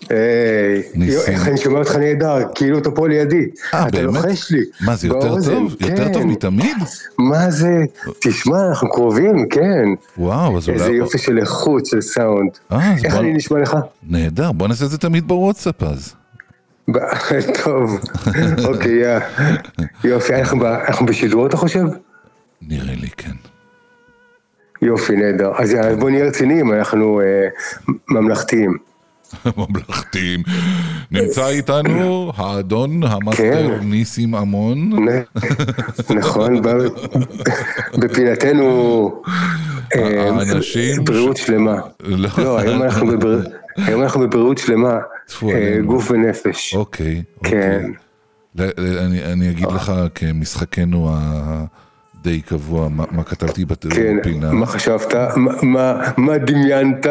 היי. 0.09 0.83
ניסים. 0.95 1.33
איך 1.33 1.47
אני 1.47 1.57
שומע 1.57 1.79
אותך 1.79 1.95
נהדר, 1.95 2.37
כאילו 2.55 2.77
אתה 2.77 2.91
פה 2.91 3.07
לידי. 3.07 3.45
אה, 3.73 3.87
אתה 3.87 3.97
באמת? 3.97 4.25
לוחש 4.25 4.51
לי. 4.51 4.61
מה, 4.81 4.95
זה 4.95 5.07
יותר 5.07 5.41
טוב? 5.41 5.75
יותר 5.79 6.05
כן. 6.05 6.13
טוב 6.13 6.23
מתמיד? 6.23 6.77
מה 7.17 7.51
זה? 7.51 7.77
תשמע, 8.19 8.67
אנחנו 8.69 8.91
קרובים, 8.91 9.49
כן. 9.49 9.85
וואו, 10.17 10.57
אז 10.57 10.69
איזה 10.69 10.85
אולי... 10.85 10.97
יופי 10.97 11.17
של 11.17 11.37
איכות, 11.37 11.85
של 11.85 12.01
סאונד. 12.01 12.49
אה, 12.71 12.93
איך 13.03 13.15
אני 13.15 13.33
נשמע 13.33 13.59
לך? 13.59 13.77
נהדר, 14.09 14.51
בוא 14.51 14.67
נעשה 14.67 14.85
את 14.85 14.89
זה 14.89 14.97
תמיד 14.97 15.27
בוואטסאפ 15.27 15.83
אז. 15.83 16.13
טוב, 17.63 17.99
אוקיי. 18.65 19.01
יופי, 20.03 20.33
אנחנו 20.35 21.05
בשידור 21.05 21.47
אתה 21.47 21.57
חושב? 21.57 21.85
נראה 22.61 22.95
לי 22.95 23.09
כן. 23.17 23.54
יופי, 24.81 25.15
נהדר. 25.15 25.51
אז 25.57 25.71
יאללה, 25.73 25.95
בוא 25.95 26.09
נהיה 26.09 26.25
רציניים, 26.25 26.73
אנחנו 26.73 27.21
אה, 27.21 27.47
ממלכתיים. 28.09 28.77
ממלכתיים. 29.57 30.43
נמצא 31.11 31.47
איתנו 31.47 32.31
האדון, 32.35 33.03
המאסטר 33.03 33.77
כן. 33.79 33.85
ניסים 33.87 34.35
עמון. 34.35 34.89
נכון, 36.15 36.61
ב- 36.61 36.87
בפינתנו 37.97 39.21
אה, 39.95 40.29
האנשים 40.29 41.03
בריאות 41.05 41.37
שלמה. 41.37 41.75
לא. 42.37 42.59
היום 42.59 42.83
אנחנו 42.83 43.07
בבר- 43.07 43.41
היום 43.77 44.01
אנחנו 44.03 44.19
בבריאות 44.21 44.57
שלמה, 44.57 44.97
אה. 45.43 45.77
גוף 45.85 46.11
ונפש. 46.11 46.75
אוקיי. 46.75 47.23
כן. 47.43 47.81
אוקיי. 48.59 49.05
אני, 49.05 49.23
אני 49.25 49.49
אגיד 49.51 49.67
לך 49.71 49.93
כמשחקנו 50.15 51.15
די 52.25 52.41
קבוע 52.41 52.89
מה, 52.89 53.03
מה 53.11 53.23
כתבתי 53.23 53.65
בתיאור 53.65 53.95
כן, 53.95 54.17
פינה. 54.23 54.51
מה 54.51 54.65
חשבת? 54.65 55.13
מה- 55.35 55.61
מה- 55.61 56.11
מה 56.17 56.37
דמיינת? 56.37 57.05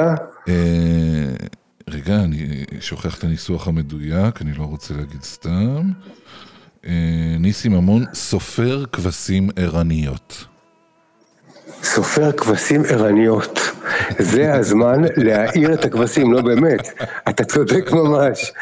אה, 0.48 0.54
רגע, 1.90 2.16
אני 2.16 2.46
שוכח 2.80 3.18
את 3.18 3.24
הניסוח 3.24 3.68
המדויק, 3.68 4.42
אני 4.42 4.52
לא 4.58 4.62
רוצה 4.64 4.94
להגיד 4.94 5.22
סתם. 5.22 5.90
אה, 6.86 6.92
ניסים 7.40 7.72
ממון, 7.72 8.04
סופר 8.14 8.84
כבשים 8.92 9.50
ערניות. 9.56 10.44
סופר 11.84 12.32
כבשים 12.32 12.82
ערניות. 12.88 13.60
זה 14.18 14.54
הזמן 14.54 15.02
להעיר 15.16 15.74
את 15.74 15.84
הכבשים, 15.84 16.32
לא 16.32 16.42
באמת. 16.42 16.88
אתה 17.28 17.44
צודק 17.44 17.92
ממש. 17.92 18.52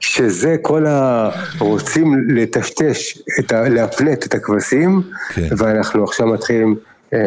שזה 0.00 0.56
כל 0.62 0.86
הרוצים 0.86 2.28
לטשטש, 2.28 3.18
ה... 3.52 3.68
להפנט 3.68 4.26
את 4.26 4.34
הכבשים, 4.34 5.02
כן. 5.34 5.48
ואנחנו 5.58 6.04
עכשיו 6.04 6.26
מתחילים 6.26 6.76
אה, 7.12 7.18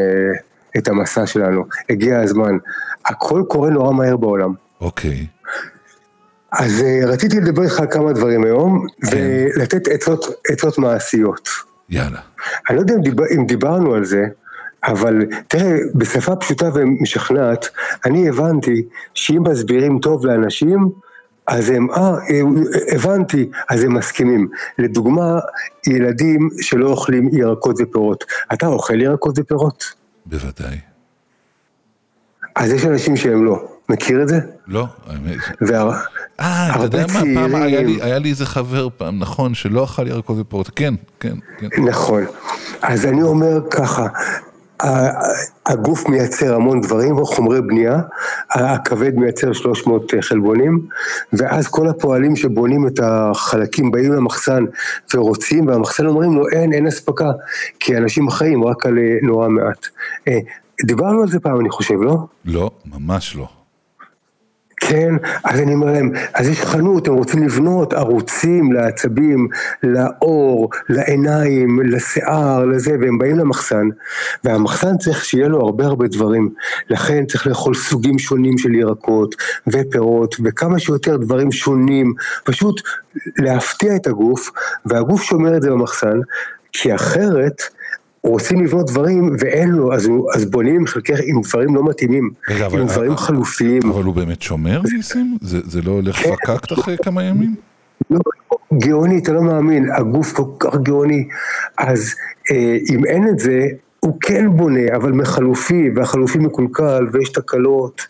את 0.78 0.88
המסע 0.88 1.26
שלנו. 1.26 1.66
הגיע 1.90 2.20
הזמן. 2.20 2.58
הכל 3.06 3.44
קורה 3.48 3.70
נורא 3.70 3.94
מהר 3.94 4.18
בעולם. 4.18 4.54
אוקיי, 4.82 5.28
אז 6.54 6.82
אה, 6.82 7.00
רציתי 7.06 7.40
לדבר 7.40 7.64
איתך 7.64 7.80
על 7.80 7.88
כמה 7.92 8.14
דברים 8.14 8.44
היום, 8.44 8.88
כן. 9.12 9.18
ולתת 9.58 9.88
עצות, 9.88 10.26
עצות 10.50 10.78
מעשיות. 10.78 11.50
יאללה. 11.90 12.20
אני 12.70 12.76
לא 12.76 12.82
יודע 12.82 12.94
אם, 12.94 13.02
דיבר, 13.02 13.24
אם 13.36 13.46
דיברנו 13.46 13.94
על 13.94 14.06
זה, 14.06 14.26
אבל 14.84 15.26
תראה, 15.48 15.78
בשפה 15.96 16.36
פשוטה 16.36 16.70
ומשכנעת, 16.74 17.70
אני 18.06 18.30
הבנתי 18.30 18.84
שאם 19.14 19.44
מסבירים 19.44 20.00
טוב 20.00 20.26
לאנשים, 20.26 20.90
אז 21.48 21.70
הם, 21.70 21.92
אה, 21.92 22.12
הבנתי, 22.96 23.50
אז 23.70 23.84
הם 23.84 23.94
מסכימים. 23.94 24.50
לדוגמה, 24.78 25.40
ילדים 25.88 26.50
שלא 26.62 26.90
אוכלים 26.90 27.30
ירקות 27.34 27.76
ופירות. 27.80 28.24
אתה 28.54 28.68
אוכל 28.68 29.02
ירקות 29.02 29.40
ופירות? 29.40 29.94
בוודאי. 30.26 30.78
אז 32.56 32.72
יש 32.72 32.86
אנשים 32.86 33.18
שהם 33.18 33.46
לא. 33.46 33.74
מכיר 33.90 34.24
את 34.24 34.28
זה? 34.28 34.40
לא, 34.68 34.86
האמת. 35.08 35.38
אה, 36.40 36.76
אתה 36.76 36.84
יודע 36.84 37.06
מה, 37.14 37.22
פעם 37.36 37.56
היה 37.56 37.82
לי. 37.82 38.00
היה 38.02 38.20
לי 38.20 38.30
איזה 38.30 38.46
חבר 38.46 38.88
פעם, 38.98 39.20
נכון, 39.20 39.54
שלא 39.54 39.84
אכל 39.84 40.08
ירקות 40.08 40.38
ופירות, 40.40 40.70
כן, 40.76 40.94
כן, 41.20 41.36
כן. 41.58 41.68
נכון. 41.84 42.24
אז 42.82 43.06
אני 43.06 43.24
אומר 43.24 43.62
ככה, 43.70 44.08
הגוף 45.66 46.10
מייצר 46.10 46.56
המון 46.56 46.82
דברים, 46.82 47.26
חומרי 47.26 47.62
בנייה, 47.62 48.02
הכבד 48.50 49.16
מייצר 49.16 49.54
300 49.54 50.14
חלבונים, 50.22 50.88
ואז 51.34 51.68
כל 51.68 51.88
הפועלים 51.88 52.36
שבונים 52.36 52.88
את 52.88 53.00
החלקים 53.04 53.92
באים 53.92 54.14
למחסן 54.14 54.66
ורוצים, 55.14 55.68
והמחסן 55.68 56.06
אומרים 56.06 56.34
לו 56.36 56.50
אין, 56.50 56.74
אין 56.74 56.88
אספקה, 56.88 57.32
כי 57.80 57.98
אנשים 57.98 58.30
חיים 58.30 58.64
רק 58.64 58.86
על 58.86 58.98
אה, 58.98 59.18
נורא 59.22 59.50
מעט. 59.50 59.88
אה, 60.28 60.40
דיברנו 60.86 61.22
על 61.22 61.28
זה 61.28 61.40
פעם, 61.40 61.60
אני 61.60 61.70
חושב, 61.70 62.02
לא? 62.02 62.18
לא, 62.46 62.72
ממש 62.86 63.36
לא. 63.36 63.63
כן, 64.94 65.16
אז 65.44 65.60
אני 65.60 65.74
אומר 65.74 65.92
להם, 65.92 66.12
אז 66.34 66.48
יש 66.48 66.62
חנות, 66.62 67.08
הם 67.08 67.14
רוצים 67.14 67.44
לבנות 67.44 67.94
ערוצים 67.94 68.72
לעצבים, 68.74 69.48
לאור, 69.84 70.70
לעיניים, 70.90 71.80
לשיער, 71.84 72.66
לזה, 72.66 72.92
והם 73.02 73.18
באים 73.18 73.40
למחסן, 73.40 73.90
והמחסן 74.44 74.98
צריך 74.98 75.26
שיהיה 75.26 75.48
לו 75.48 75.62
הרבה 75.62 75.86
הרבה 75.86 76.08
דברים, 76.08 76.50
לכן 76.90 77.26
צריך 77.26 77.48
לאכול 77.48 77.76
סוגים 77.76 78.20
שונים 78.20 78.58
של 78.58 78.76
ירקות 78.76 79.36
ופירות, 79.68 80.36
וכמה 80.44 80.80
שיותר 80.80 81.18
דברים 81.18 81.52
שונים, 81.52 82.14
פשוט 82.44 82.82
להפתיע 83.38 83.96
את 83.96 84.08
הגוף, 84.08 84.52
והגוף 84.86 85.24
שומר 85.24 85.58
את 85.58 85.62
זה 85.62 85.70
במחסן, 85.70 86.20
כי 86.72 86.96
אחרת... 86.96 87.62
רוצים 88.28 88.64
לבנות 88.66 88.86
דברים 88.90 89.36
ואין 89.40 89.70
לו, 89.70 89.94
אז, 89.94 90.06
הוא, 90.06 90.30
אז 90.36 90.46
בונים 90.46 90.88
חלקי, 90.88 91.14
עם 91.26 91.42
דברים 91.42 91.76
לא 91.76 91.84
מתאימים, 91.90 92.30
רגע, 92.50 92.66
אבל- 92.66 92.80
עם 92.82 92.88
דברים 92.88 93.16
חלופיים. 93.18 93.82
אבל 93.92 94.04
הוא 94.04 94.16
באמת 94.16 94.42
שומר, 94.42 94.82
ניסים? 94.96 95.38
זה 95.42 95.60
זה 95.64 95.82
לא 95.82 95.92
הולך 95.92 96.16
כן. 96.16 96.32
פקקט 96.36 96.74
אחרי 96.74 96.96
כמה 97.04 97.24
ימים? 97.24 97.56
לא, 98.10 98.20
גאוני, 98.74 99.18
אתה 99.20 99.34
לא 99.34 99.42
מאמין, 99.44 99.92
הגוף 99.92 100.34
כל 100.34 100.44
כך 100.60 100.76
גאוני. 100.78 101.28
אז 101.78 102.16
אה, 102.52 102.78
אם 102.90 103.06
אין 103.06 103.28
את 103.30 103.40
זה, 103.40 103.60
הוא 104.00 104.18
כן 104.22 104.46
בונה, 104.58 104.96
אבל 104.96 105.12
מחלופי, 105.12 105.90
והחלופי 105.96 106.38
מקולקל, 106.40 107.08
ויש 107.12 107.30
תקלות. 107.30 108.02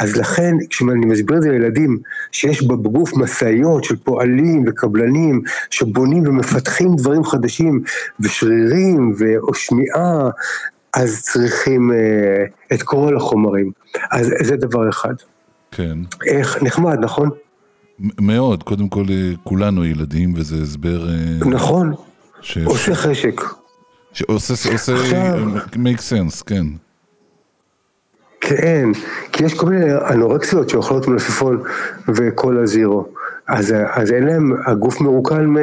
אז 0.00 0.16
לכן, 0.16 0.54
כשאני 0.70 1.06
מסביר 1.06 1.36
את 1.36 1.42
זה 1.42 1.50
לילדים, 1.50 1.98
שיש 2.32 2.62
בגוף 2.62 3.16
משאיות 3.16 3.84
של 3.84 3.96
פועלים 3.96 4.64
וקבלנים, 4.66 5.42
שבונים 5.70 6.26
ומפתחים 6.28 6.96
דברים 6.96 7.24
חדשים, 7.24 7.82
ושרירים, 8.20 9.14
או 9.38 9.54
שמיעה, 9.54 10.30
אז 10.94 11.22
צריכים 11.22 11.92
אה, 11.92 11.96
את 12.74 12.82
כל 12.82 13.16
החומרים. 13.16 13.70
אז 14.10 14.30
זה 14.42 14.56
דבר 14.56 14.88
אחד. 14.88 15.14
כן. 15.70 15.98
איך, 16.26 16.62
נחמד, 16.62 16.98
נכון? 17.00 17.30
מאוד, 18.20 18.62
קודם 18.62 18.88
כל 18.88 19.04
אה, 19.10 19.32
כולנו 19.44 19.84
ילדים, 19.84 20.32
וזה 20.36 20.56
הסבר 20.62 21.08
אה, 21.08 21.14
נכון, 21.50 21.92
ש- 22.40 22.58
עושה 22.58 22.94
חשק. 22.94 23.40
שעושה, 24.12 24.54
עושה, 24.72 24.94
עכשיו- 24.94 25.38
make 25.74 25.98
sense, 25.98 26.42
כן. 26.46 26.66
כן, 28.40 28.88
כי 29.32 29.44
יש 29.44 29.54
כל 29.54 29.66
מיני 29.66 29.94
אנורקסיות 30.10 30.68
שאוכלות 30.68 31.08
מלפפון 31.08 31.62
וקולה 32.08 32.66
זירו. 32.66 33.06
אז, 33.48 33.74
אז 33.92 34.12
אין 34.12 34.26
להם, 34.26 34.52
הגוף 34.66 35.00
מרוקן, 35.00 35.54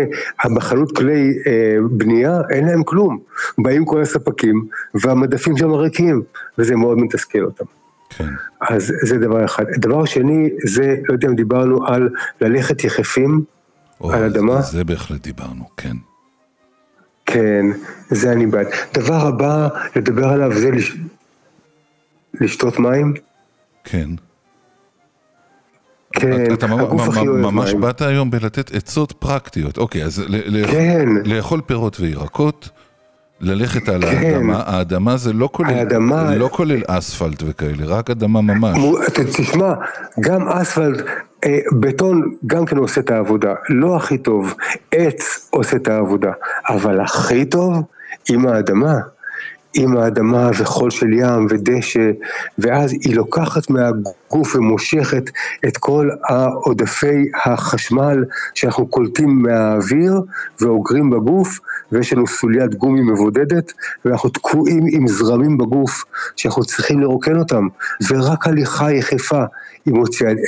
בחנות 0.55 0.97
כלי 0.97 1.37
אה, 1.47 1.77
בנייה, 1.91 2.41
אין 2.49 2.65
להם 2.65 2.83
כלום. 2.83 3.19
באים 3.57 3.85
כל 3.85 4.01
הספקים, 4.01 4.65
והמדפים 4.93 5.57
שם 5.57 5.71
ריקים, 5.71 6.21
וזה 6.57 6.75
מאוד 6.75 6.97
מתסכל 6.97 7.43
אותם. 7.43 7.65
כן. 8.09 8.29
אז 8.61 8.93
זה 9.01 9.17
דבר 9.17 9.45
אחד. 9.45 9.63
דבר 9.77 10.05
שני, 10.05 10.49
זה, 10.65 10.95
לא 11.09 11.13
יודע 11.13 11.27
אם 11.27 11.35
דיברנו 11.35 11.87
על 11.87 12.09
ללכת 12.41 12.83
יחפים 12.83 13.43
או, 14.01 14.11
על 14.11 14.23
אדמה. 14.23 14.57
אז 14.57 14.71
זה 14.71 14.83
בהחלט 14.83 15.23
דיברנו, 15.23 15.63
כן. 15.77 15.97
כן, 17.25 17.65
זה 18.09 18.31
אני 18.31 18.45
בעד. 18.45 18.67
דבר 18.93 19.27
הבא 19.27 19.67
לדבר 19.95 20.27
עליו 20.27 20.53
זה 20.53 20.71
לש... 20.71 20.97
לשתות 22.33 22.79
מים. 22.79 23.13
כן. 23.83 24.09
כן, 26.13 26.53
אתה 26.53 26.65
הגוף 26.65 27.07
הכי 27.09 27.27
אוהב 27.27 27.39
ממש 27.41 27.71
מים. 27.71 27.81
באת 27.81 28.01
היום 28.01 28.31
בלתת 28.31 28.75
עצות 28.75 29.11
פרקטיות. 29.11 29.77
אוקיי, 29.77 30.03
אז 30.03 30.23
כן. 30.71 31.05
לאכול 31.25 31.61
פירות 31.65 31.99
וירקות, 31.99 32.69
ללכת 33.39 33.89
על 33.89 34.01
כן. 34.01 34.07
האדמה, 34.33 34.63
האדמה 34.65 35.17
זה 35.17 35.33
לא 35.33 35.49
כולל, 35.51 35.69
האדמה- 35.73 36.35
לא 36.35 36.49
כולל 36.51 36.81
אספלט 36.87 37.43
וכאלה, 37.45 37.85
רק 37.85 38.09
אדמה 38.09 38.41
ממש. 38.41 38.77
תשמע, 39.37 39.73
גם 40.19 40.47
אספלט, 40.47 41.05
אה, 41.45 41.57
בטון 41.79 42.35
גם 42.47 42.65
כן 42.65 42.77
עושה 42.77 43.01
את 43.01 43.11
העבודה, 43.11 43.53
לא 43.69 43.95
הכי 43.95 44.17
טוב, 44.17 44.53
עץ 44.91 45.49
עושה 45.49 45.77
את 45.77 45.87
העבודה, 45.87 46.31
אבל 46.69 46.99
הכי 47.01 47.45
טוב 47.45 47.73
עם 48.29 48.47
האדמה. 48.47 48.95
עם 49.73 49.97
האדמה 49.97 50.49
וחול 50.57 50.89
של 50.89 51.13
ים 51.13 51.47
ודשא, 51.49 52.11
ואז 52.57 52.91
היא 52.91 53.15
לוקחת 53.15 53.69
מהגוף 53.69 54.55
ומושכת 54.55 55.29
את 55.67 55.77
כל 55.77 56.09
העודפי 56.29 57.25
החשמל 57.45 58.25
שאנחנו 58.53 58.87
קולטים 58.87 59.41
מהאוויר 59.41 60.21
ואוגרים 60.61 61.09
בגוף, 61.09 61.59
ויש 61.91 62.13
לנו 62.13 62.27
סוליית 62.27 62.75
גומי 62.75 63.01
מבודדת, 63.01 63.73
ואנחנו 64.05 64.29
תקועים 64.29 64.85
עם 64.91 65.07
זרמים 65.07 65.57
בגוף 65.57 66.03
שאנחנו 66.35 66.63
צריכים 66.63 66.99
לרוקן 66.99 67.39
אותם, 67.39 67.67
ורק 68.09 68.47
הליכה 68.47 68.91
יחפה 68.91 69.43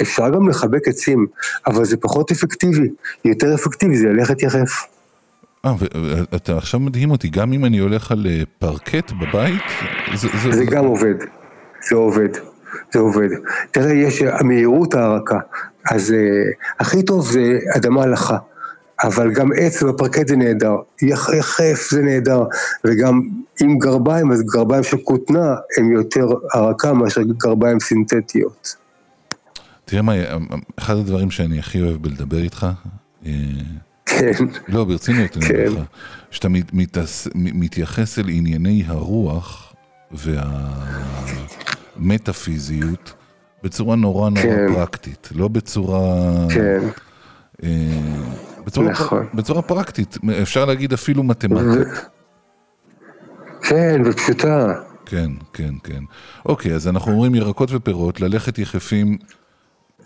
אפשר 0.02 0.30
גם 0.30 0.50
לחבק 0.50 0.88
עצים, 0.88 1.28
אבל 1.68 1.86
זה 1.86 1.98
פחות 1.98 2.32
אפקטיבי, 2.32 2.90
יותר 3.26 3.56
אפקטיבי 3.56 3.98
זה 3.98 4.08
ללכת 4.08 4.44
יחף. 4.44 4.99
אה, 5.66 5.74
ואתה 6.32 6.58
עכשיו 6.58 6.80
מדהים 6.80 7.12
אותי, 7.12 7.30
גם 7.30 7.54
אם 7.54 7.66
אני 7.66 7.78
הולך 7.78 8.12
על 8.12 8.28
אה, 8.30 8.44
פרקט 8.60 9.12
בבית, 9.12 9.62
זה, 10.16 10.28
זה, 10.44 10.52
זה 10.52 10.66
גם 10.66 10.86
עובד, 10.86 11.16
זה 11.90 11.96
עובד, 11.96 12.30
זה 12.94 13.00
עובד. 13.00 13.30
תראה, 13.72 13.94
יש 13.94 14.22
המהירות 14.22 14.94
ההרקה, 14.94 15.40
אז 15.92 16.10
uh, 16.12 16.76
הכי 16.80 17.04
טוב 17.04 17.32
זה 17.32 17.60
אדמה 17.76 18.06
לחה, 18.06 18.38
אבל 19.04 19.34
גם 19.34 19.50
עץ 19.56 19.84
בפרקט 19.84 20.28
זה 20.28 20.36
נהדר, 20.36 20.76
יח- 21.02 21.34
יחף 21.34 21.88
זה 21.92 22.02
נהדר, 22.02 22.44
וגם 22.86 23.22
עם 23.62 23.78
גרביים, 23.78 24.32
אז 24.32 24.44
גרביים 24.44 24.84
של 24.84 24.98
כותנה 25.04 25.56
הם 25.78 25.92
יותר 25.92 26.28
הרקה 26.54 26.94
מאשר 26.94 27.22
גרביים 27.22 27.80
סינתטיות. 27.80 28.76
תראה 29.86 30.02
מה, 30.02 30.14
אחד 30.80 30.96
הדברים 30.98 31.32
שאני 31.32 31.60
הכי 31.60 31.82
אוהב 31.82 31.98
בלדבר 32.02 32.38
איתך, 32.38 32.68
אה, 33.26 33.32
כן, 34.10 34.32
לא, 34.68 34.84
ברצינות, 34.84 35.38
אני 35.38 35.46
כן. 35.46 35.68
אומר 35.68 35.82
לך, 35.82 35.88
שאתה 36.32 36.48
מתייחס 37.36 38.20
אל 38.20 38.30
ענייני 38.30 38.84
הרוח 38.88 39.74
והמטאפיזיות 41.98 43.14
בצורה 43.64 43.96
נורא 43.96 44.30
נורא 44.30 44.42
כן. 44.42 44.74
פרקטית, 44.74 45.30
לא 45.36 45.48
בצורה... 45.48 46.02
כן, 46.50 46.80
אה, 47.64 47.70
בצורה, 48.66 48.90
נכון. 48.92 49.26
פר, 49.26 49.38
בצורה 49.38 49.62
פרקטית, 49.62 50.18
אפשר 50.42 50.66
להגיד 50.66 50.94
אפילו 50.94 51.24
מתמטית. 51.24 51.88
כן, 53.62 54.02
ופשוטה. 54.06 54.74
כן, 55.06 55.32
כן, 55.54 55.74
כן. 55.84 56.04
אוקיי, 56.46 56.74
אז 56.74 56.88
אנחנו 56.88 57.12
אומרים 57.12 57.36
ירקות 57.36 57.70
ופירות, 57.72 58.22
ללכת 58.22 58.60
יחפים 58.60 59.18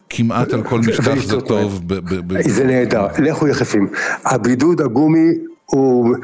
כמעט 0.10 0.54
על 0.54 0.64
כל 0.64 0.80
משטח 0.80 1.26
זה 1.26 1.42
טוב. 1.42 1.82
זה 2.48 2.64
נהדר, 2.64 3.08
לכו 3.20 3.48
יחפים. 3.48 3.88
הבידוד 4.26 4.82
הגומי 4.82 5.28
הוא... 5.66 6.16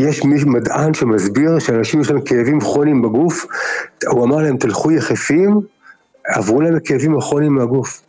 יש 0.00 0.24
מי 0.24 0.44
מדען 0.46 0.94
שמסביר 0.94 1.58
שאנשים 1.58 2.00
יש 2.00 2.10
להם 2.10 2.20
כאבים 2.20 2.60
כרוניים 2.60 3.02
בגוף, 3.02 3.46
הוא 4.06 4.24
אמר 4.24 4.36
להם 4.36 4.56
תלכו 4.56 4.92
יחפים, 4.92 5.60
עברו 6.26 6.60
להם 6.60 6.78
כאבים 6.84 7.20
כרוניים 7.20 7.54
מהגוף. 7.54 8.02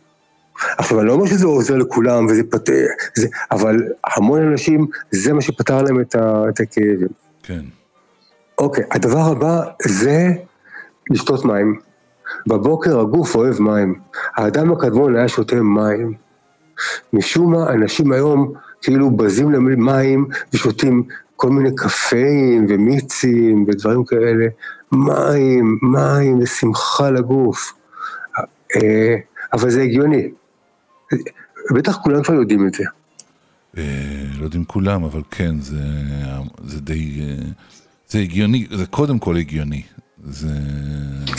עכשיו 0.78 1.00
אני 1.00 1.08
לא 1.08 1.12
אומר 1.12 1.26
שזה 1.26 1.46
עוזר 1.46 1.76
לכולם 1.76 2.26
וזה 2.26 2.42
פת... 2.50 2.70
זה... 3.14 3.26
אבל 3.50 3.76
המון 4.16 4.42
אנשים 4.42 4.86
זה 5.10 5.32
מה 5.32 5.40
שפתר 5.40 5.82
להם 5.82 6.00
את, 6.00 6.14
ה... 6.14 6.44
את 6.48 6.60
הכאבים. 6.60 7.08
כן. 7.42 7.60
אוקיי, 8.58 8.84
הדבר 8.90 9.30
הבא 9.30 9.62
זה 9.86 10.28
לשתות 11.10 11.44
מים. 11.44 11.80
בבוקר 12.46 13.00
הגוף 13.00 13.34
אוהב 13.34 13.62
מים. 13.62 14.00
האדם 14.36 14.72
הקדמון 14.72 15.16
היה 15.16 15.28
שותה 15.28 15.62
מים. 15.62 16.12
משום 17.12 17.52
מה, 17.52 17.72
אנשים 17.72 18.12
היום 18.12 18.52
כאילו 18.82 19.10
בזים 19.10 19.52
למים 19.52 20.26
ושותים 20.52 21.02
כל 21.36 21.50
מיני 21.50 21.74
קפאים 21.74 22.66
ומיצים 22.68 23.64
ודברים 23.68 24.04
כאלה. 24.04 24.46
מים, 24.92 25.78
מים 25.82 26.38
ושמחה 26.38 27.10
לגוף. 27.10 27.72
אה, 28.76 29.16
אבל 29.52 29.70
זה 29.70 29.82
הגיוני. 29.82 30.28
בטח 31.74 31.98
כולם 32.02 32.22
כבר 32.22 32.34
יודעים 32.34 32.66
את 32.66 32.74
זה. 32.74 32.84
אה, 33.78 33.82
לא 34.38 34.44
יודעים 34.44 34.64
כולם, 34.64 35.04
אבל 35.04 35.22
כן, 35.30 35.60
זה, 35.60 35.76
זה 36.64 36.80
די... 36.80 37.20
אה, 37.20 37.44
זה 38.08 38.18
הגיוני, 38.18 38.66
זה 38.70 38.86
קודם 38.86 39.18
כל 39.18 39.36
הגיוני. 39.36 39.82
זה... 40.24 40.48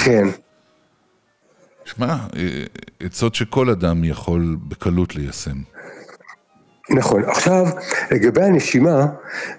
כן. 0.06 0.28
שמע, 1.86 2.08
אה, 2.08 2.64
עצות 3.00 3.36
שכל 3.36 3.70
אדם 3.70 4.04
יכול 4.04 4.58
בקלות 4.68 5.16
ליישם. 5.16 5.58
נכון. 6.90 7.24
עכשיו, 7.24 7.66
לגבי 8.12 8.44
הנשימה, 8.44 9.06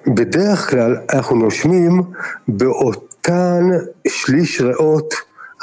בדרך 0.06 0.70
כלל 0.70 0.96
אנחנו 1.14 1.36
נושמים 1.36 2.02
באותן 2.48 3.62
שליש 4.08 4.60
ריאות 4.60 5.14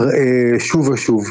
אה, 0.02 0.60
שוב 0.60 0.90
ושוב. 0.90 1.26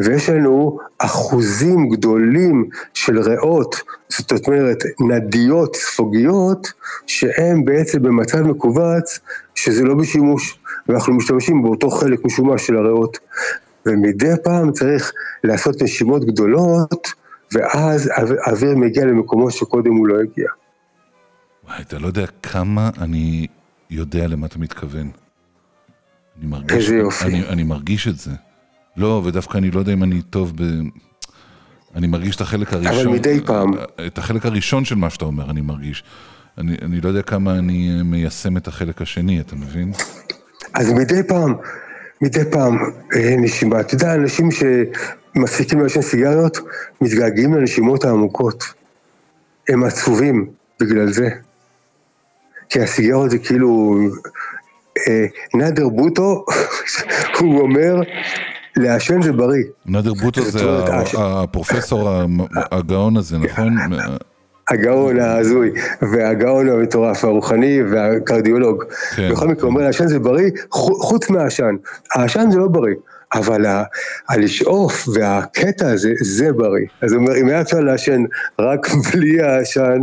ויש 0.00 0.28
לנו 0.28 0.78
אחוזים 0.98 1.88
גדולים 1.88 2.68
של 2.94 3.18
ריאות, 3.18 3.76
זאת 4.08 4.46
אומרת 4.46 4.78
נדיות 5.00 5.76
ספוגיות, 5.76 6.72
שהן 7.06 7.64
בעצם 7.64 8.02
במצב 8.02 8.42
מכווץ 8.42 9.18
שזה 9.54 9.84
לא 9.84 9.94
בשימוש, 9.94 10.58
ואנחנו 10.88 11.14
משתמשים 11.14 11.62
באותו 11.62 11.90
חלק 11.90 12.24
משומש 12.24 12.66
של 12.66 12.76
הריאות. 12.76 13.18
ומדי 13.88 14.32
פעם 14.44 14.72
צריך 14.72 15.12
לעשות 15.44 15.82
נשימות 15.82 16.24
גדולות, 16.24 17.08
ואז 17.52 18.10
האו- 18.14 18.34
האוויר 18.44 18.76
מגיע 18.76 19.04
למקומות 19.04 19.52
שקודם 19.52 19.94
הוא 19.94 20.06
לא 20.06 20.14
הגיע. 20.20 20.48
וואי, 21.68 21.82
אתה 21.82 21.98
לא 21.98 22.06
יודע 22.06 22.24
כמה 22.42 22.90
אני 23.00 23.46
יודע 23.90 24.26
למה 24.26 24.46
אתה 24.46 24.58
מתכוון. 24.58 25.10
אני 26.38 26.46
מרגיש, 26.46 26.72
איזה 26.72 26.96
יופי. 26.96 27.24
אני, 27.24 27.48
אני 27.48 27.62
מרגיש 27.62 28.08
את 28.08 28.18
זה. 28.18 28.30
לא, 28.96 29.22
ודווקא 29.24 29.58
אני 29.58 29.70
לא 29.70 29.78
יודע 29.78 29.92
אם 29.92 30.02
אני 30.02 30.22
טוב 30.22 30.52
ב... 30.56 30.62
אני 31.94 32.06
מרגיש 32.06 32.36
את 32.36 32.40
החלק 32.40 32.72
הראשון. 32.72 33.12
מדי 33.12 33.40
פעם. 33.46 33.70
את 34.06 34.18
החלק 34.18 34.46
הראשון 34.46 34.84
של 34.84 34.94
מה 34.94 35.10
שאתה 35.10 35.24
אומר, 35.24 35.50
אני 35.50 35.60
מרגיש. 35.60 36.04
אני, 36.58 36.76
אני 36.82 37.00
לא 37.00 37.08
יודע 37.08 37.22
כמה 37.22 37.58
אני 37.58 38.02
מיישם 38.02 38.56
את 38.56 38.68
החלק 38.68 39.02
השני, 39.02 39.40
אתה 39.40 39.56
מבין? 39.56 39.92
אז 40.74 40.92
מדי 40.92 41.22
פעם, 41.28 41.54
מדי 42.20 42.44
פעם 42.50 42.78
אה, 43.16 43.36
נשימה. 43.38 43.80
אתה 43.80 43.94
יודע, 43.94 44.14
אנשים 44.14 44.48
שמפסיקים 44.50 45.80
לעשן 45.80 46.02
סיגריות, 46.02 46.58
מתגעגעים 47.00 47.54
לנשימות 47.54 48.04
העמוקות. 48.04 48.64
הם 49.68 49.84
עצובים 49.84 50.46
בגלל 50.80 51.12
זה. 51.12 51.28
כי 52.68 52.80
הסיגריות 52.80 53.30
זה 53.30 53.38
כאילו... 53.38 53.98
אה, 55.08 55.26
נאדר 55.54 55.88
בוטו, 55.88 56.44
הוא 57.38 57.60
אומר, 57.60 58.00
לעשן 58.76 59.22
זה 59.22 59.32
בריא. 59.32 59.64
נאדר 59.86 60.14
בוטו 60.14 60.44
זה 60.44 60.60
הפרופסור 61.18 62.10
הגאון 62.54 63.16
הזה, 63.16 63.38
נכון? 63.38 63.76
הגאון 64.70 65.20
ההזוי, 65.20 65.70
והגאון 66.12 66.68
המטורף, 66.68 67.24
הרוחני 67.24 67.78
והקרדיולוג. 67.90 68.84
כן. 69.16 69.28
בכל 69.32 69.48
מקרה, 69.48 69.66
אומר 69.66 69.80
לעשן 69.82 70.06
זה 70.08 70.18
בריא, 70.18 70.50
חו- 70.70 71.02
חוץ 71.02 71.30
מהעשן. 71.30 71.74
העשן 72.14 72.48
זה 72.50 72.58
לא 72.58 72.68
בריא, 72.68 72.94
אבל 73.34 73.66
ה- 73.66 73.82
הלשאוף 74.28 75.08
והקטע 75.14 75.90
הזה, 75.90 76.12
זה 76.22 76.52
בריא. 76.52 76.86
אז 77.02 77.12
הוא 77.12 77.20
אומר, 77.22 77.36
אם 77.40 77.48
היה 77.48 77.60
אפשר 77.60 77.80
לעשן 77.80 78.24
רק 78.58 78.86
בלי 79.12 79.42
העשן, 79.42 80.02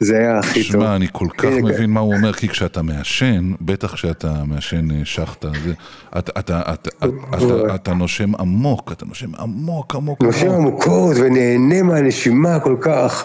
זה 0.00 0.16
היה 0.18 0.38
הכי 0.38 0.62
טוב. 0.62 0.72
שמע, 0.72 0.96
אני 0.96 1.06
כל 1.12 1.26
כך 1.38 1.44
הנה, 1.44 1.62
מבין 1.62 1.90
מה 1.90 2.00
הוא 2.00 2.14
אומר, 2.14 2.32
כי 2.32 2.48
כשאתה 2.48 2.82
מעשן, 2.82 3.52
בטח 3.60 3.94
כשאתה 3.94 4.32
מעשן 4.46 4.90
אה, 4.90 5.00
שחטה, 5.04 5.48
זה- 5.64 5.72
אתה- 6.18 6.40
אתה- 6.40 6.60
אתה- 6.74 6.88
אתה- 7.36 7.74
אתה 7.74 7.94
נושם 7.94 8.34
עמוק, 8.34 8.92
אתה 8.92 9.06
נושם 9.06 9.34
עמוק, 9.38 9.94
עמוק, 9.94 10.22
נושם 10.22 10.46
עמוק. 10.50 10.56
עמוקות 10.86 11.16
ונהנה 11.20 11.82
מהנשימה 11.82 12.60
כל 12.60 12.76
כך, 12.80 13.24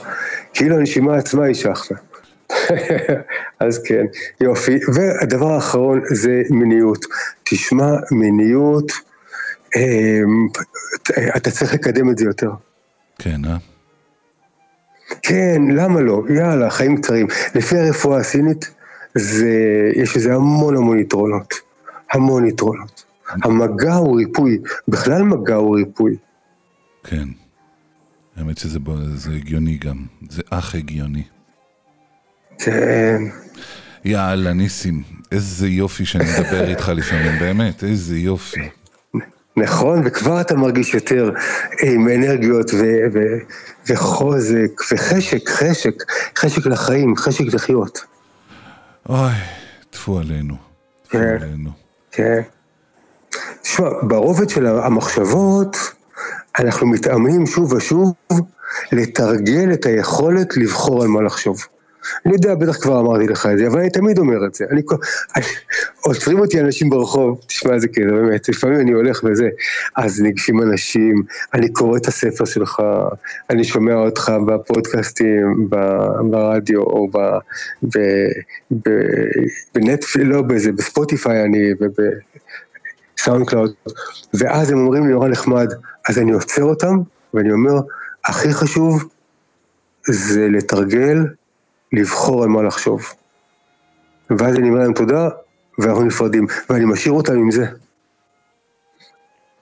כאילו 0.54 0.78
הנשימה 0.78 1.16
עצמה 1.18 1.46
היא 1.46 1.56
שחטה. 1.56 1.96
אז 3.60 3.84
כן, 3.84 4.06
יופי. 4.42 4.80
והדבר 4.94 5.52
האחרון 5.52 6.02
זה 6.12 6.42
מיניות. 6.50 7.06
תשמע, 7.44 7.92
מיניות, 8.12 8.92
אמ, 9.76 10.48
אתה 11.38 11.52
צריך 11.52 11.74
לקדם 11.74 12.10
את 12.10 12.18
זה 12.18 12.26
יותר. 12.26 12.52
כן, 13.20 13.46
אה? 13.46 13.58
כן, 15.22 15.62
למה 15.76 16.02
לא? 16.02 16.24
יאללה, 16.30 16.70
חיים 16.70 17.02
קצרים. 17.02 17.28
לפי 17.56 17.78
הרפואה 17.78 18.20
הסינית, 18.20 18.72
זה, 19.16 19.54
יש 19.96 20.18
לזה 20.18 20.34
המון 20.34 20.76
המון 20.76 21.00
יתרונות. 21.00 21.54
המון 22.14 22.48
יתרונות. 22.48 23.04
המגע 23.44 23.94
הוא 23.94 24.18
ריפוי, 24.18 24.60
בכלל 24.88 25.24
מגע 25.24 25.56
הוא 25.56 25.76
ריפוי. 25.76 26.16
כן. 27.04 27.28
האמת 28.38 28.58
שזה 28.58 28.80
זה 29.16 29.32
הגיוני 29.32 29.78
גם, 29.78 30.06
זה 30.30 30.42
אך 30.50 30.76
הגיוני. 30.76 31.24
כן. 32.60 33.22
יאללה, 34.06 34.54
ניסים, 34.54 35.04
איזה 35.32 35.68
יופי 35.68 36.06
שאני 36.06 36.24
מדבר 36.24 36.70
איתך 36.70 36.92
לפעמים, 36.96 37.40
באמת, 37.40 37.84
איזה 37.84 38.18
יופי. 38.18 38.70
נכון, 39.58 40.02
וכבר 40.06 40.42
אתה 40.42 40.56
מרגיש 40.56 40.94
יותר 40.94 41.32
עם 41.84 42.08
אנרגיות 42.10 42.72
ו- 42.74 43.06
ו- 43.14 43.38
וחוזק 43.88 44.82
וחשק, 44.92 45.50
חשק, 45.50 46.04
חשק 46.38 46.66
לחיים, 46.66 47.16
חשק 47.16 47.54
לחיות. 47.54 48.06
אוי, 49.10 49.32
טפו 49.90 50.20
עלינו, 50.20 50.56
טפו 51.04 51.18
כן. 51.18 51.38
עלינו. 51.42 51.70
כן. 52.12 52.42
תשמע, 53.62 53.90
ברובד 54.02 54.50
של 54.50 54.66
המחשבות, 54.66 55.78
אנחנו 56.60 56.88
מתאמנים 56.88 57.46
שוב 57.46 57.74
ושוב 57.74 58.14
לתרגל 58.92 59.74
את 59.74 59.86
היכולת 59.86 60.58
לבחור 60.58 61.04
על 61.04 61.08
מה 61.08 61.22
לחשוב. 61.22 61.58
אני 62.26 62.34
יודע, 62.34 62.56
בטח 62.56 62.78
כבר 62.82 63.00
אמרתי 63.00 63.28
לך 63.28 63.46
את 63.46 63.58
זה, 63.58 63.68
אבל 63.68 63.80
אני 63.80 63.90
תמיד 63.90 64.20
אומר 64.20 64.46
את 64.46 64.56
זה. 64.56 64.66
אני, 64.72 64.82
אני, 65.36 65.46
עוצרים 66.02 66.40
אותי 66.40 66.60
אנשים 66.60 66.90
ברחוב, 66.90 67.42
תשמע 67.48 67.74
איזה 67.74 67.88
כאילו, 67.88 68.16
באמת, 68.16 68.50
לפעמים 68.50 68.80
אני 68.80 68.92
הולך 68.92 69.24
וזה, 69.24 69.50
אז 69.96 70.22
ניגשים 70.22 70.62
אנשים, 70.62 71.24
אני 71.54 71.74
קורא 71.74 71.98
את 71.98 72.06
הספר 72.06 72.46
שלך, 72.46 72.82
אני 73.50 73.64
שומע 73.64 73.94
אותך 73.94 74.32
בפודקאסטים, 74.48 75.68
ב- 75.70 76.32
ברדיו, 76.32 76.82
או 76.82 77.08
ב... 77.08 77.18
ב... 77.84 78.00
ב... 78.72 78.90
בנטפליקס, 79.76 80.30
לא 80.30 80.42
בזה, 80.42 80.72
בספוטיפיי 80.72 81.44
אני, 81.44 81.72
וב 83.20 83.50
SoundCloud, 83.50 83.72
ואז 84.34 84.72
הם 84.72 84.78
אומרים 84.78 85.08
לי 85.08 85.14
נורא 85.14 85.28
נחמד, 85.28 85.68
אז 86.10 86.18
אני 86.18 86.32
עוצר 86.32 86.64
אותם, 86.64 86.98
ואני 87.34 87.52
אומר, 87.52 87.74
הכי 88.26 88.54
חשוב 88.54 89.04
זה 90.08 90.48
לתרגל, 90.50 91.18
לבחור 91.94 92.44
על 92.44 92.50
מה 92.50 92.64
לחשוב. 92.64 93.02
ואז 94.30 94.56
אני 94.56 94.70
אומר 94.70 94.80
להם 94.80 94.94
תודה, 94.94 95.30
ואנחנו 95.80 96.04
נפרדים, 96.04 96.48
ואני 96.70 96.86
משאיר 96.86 97.14
אותם 97.14 97.34
עם 97.34 97.52
זה. 97.52 97.66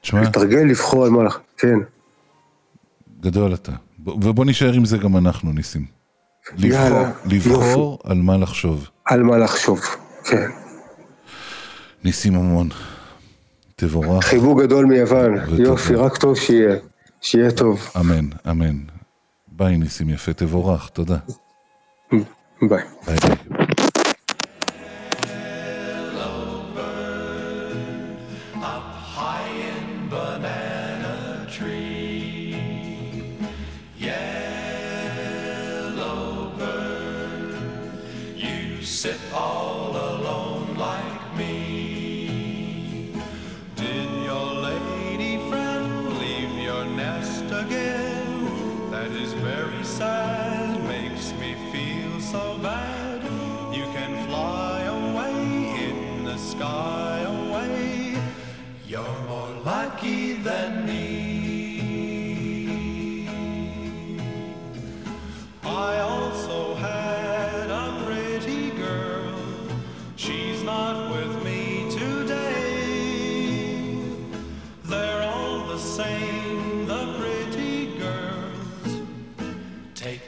תשמע, 0.02 0.22
לתרגל, 0.22 0.64
לבחור 0.64 1.06
על 1.06 1.10
מה 1.10 1.24
לחשוב, 1.24 1.44
כן. 1.58 1.80
גדול 3.20 3.54
אתה. 3.54 3.72
ובוא 4.06 4.46
נשאר 4.46 4.74
עם 4.74 4.86
זה 4.86 4.98
גם 4.98 5.18
אנחנו, 5.18 5.52
ניסים. 5.52 5.86
לבחור, 6.58 6.70
יאללה, 6.72 7.12
לבחור 7.26 8.00
על 8.04 8.18
מה 8.18 8.38
לחשוב. 8.38 8.90
על 9.06 9.24
מה 9.24 9.38
לחשוב, 9.38 9.82
כן. 10.24 10.50
ניסים 12.04 12.36
המון, 12.36 12.70
תבורך, 13.80 14.26
חיבוק 14.26 14.62
גדול 14.62 14.86
מיוון, 14.86 15.34
ותודה. 15.34 15.64
יופי, 15.64 15.96
רק 15.96 16.18
טוב 16.18 16.36
שיהיה, 16.36 16.76
שיהיה 17.22 17.52
טוב. 17.52 17.92
אמן, 18.00 18.26
אמן. 18.50 18.78
ביי 19.48 19.78
ניסים 19.78 20.10
יפה, 20.10 20.34
תבורך, 20.34 20.90
תודה. 20.90 21.18
ביי. 22.12 22.20
ביי 23.08 23.18
ביי. 23.22 23.57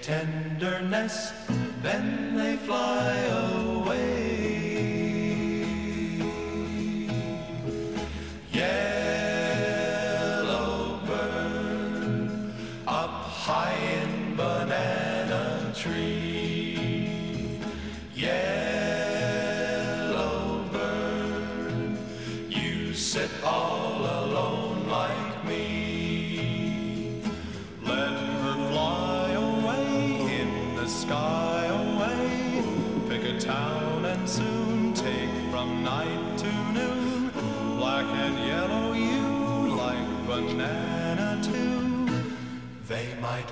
tenderness, 0.10 1.34
then 1.84 2.36
they 2.36 2.56
fly 2.56 3.14
away. 3.14 3.79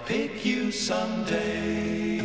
pick 0.06 0.46
you 0.46 0.72
someday. 0.72 2.20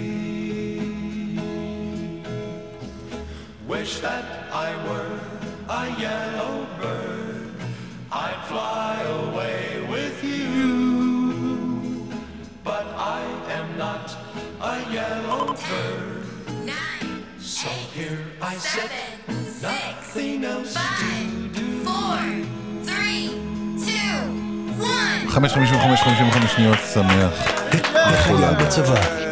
Wish 3.66 4.00
that 4.00 4.24
I 4.52 4.74
were 4.86 5.20
a 5.68 6.00
yellow 6.00 6.66
bird. 6.80 7.54
I'd 8.10 8.44
fly 8.46 9.00
away 9.02 9.86
with 9.90 10.22
you. 10.22 12.08
But 12.62 12.86
I 12.86 13.22
am 13.50 13.78
not 13.78 14.14
a 14.60 14.92
yellow 14.92 15.54
bird. 15.54 16.26
Nine, 16.66 17.24
so 17.40 17.68
eight, 17.70 17.88
here 17.94 18.18
I 18.40 18.54
seven. 18.56 18.90
sit. 18.90 19.11
555-55 25.32 26.48
שניות 26.56 26.78
שמח. 26.94 27.52
לכולם. 28.12 28.54
בצבא. 28.58 29.31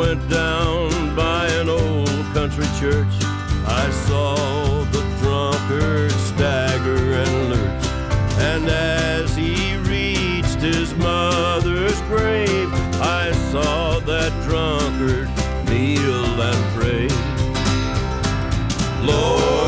went 0.00 0.30
down 0.30 1.14
by 1.14 1.46
an 1.60 1.68
old 1.68 2.08
country 2.32 2.64
church, 2.80 3.14
I 3.66 3.90
saw 4.06 4.34
the 4.84 5.02
drunkard 5.20 6.10
stagger 6.12 7.12
and 7.22 7.50
lurch. 7.50 7.86
And 8.38 8.66
as 8.70 9.36
he 9.36 9.76
reached 9.76 10.62
his 10.62 10.94
mother's 10.94 12.00
grave, 12.12 12.72
I 13.18 13.32
saw 13.52 14.00
that 14.00 14.32
drunkard 14.48 15.28
kneel 15.68 16.40
and 16.48 16.62
pray. 16.74 17.08
Lord. 19.06 19.59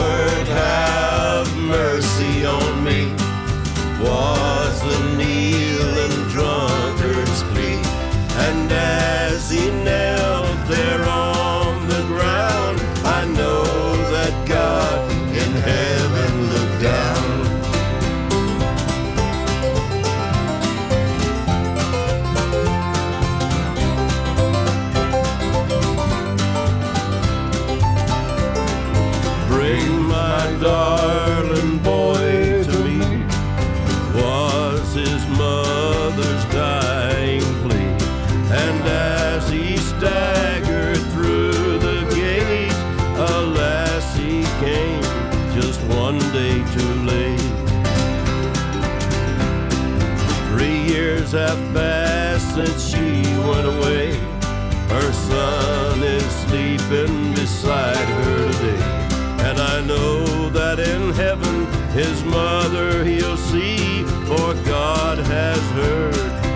His 61.94 62.24
mother 62.24 63.04
he'll 63.04 63.36
see, 63.36 64.02
for 64.24 64.54
God 64.64 65.18
has 65.18 65.60
heard 65.72 66.14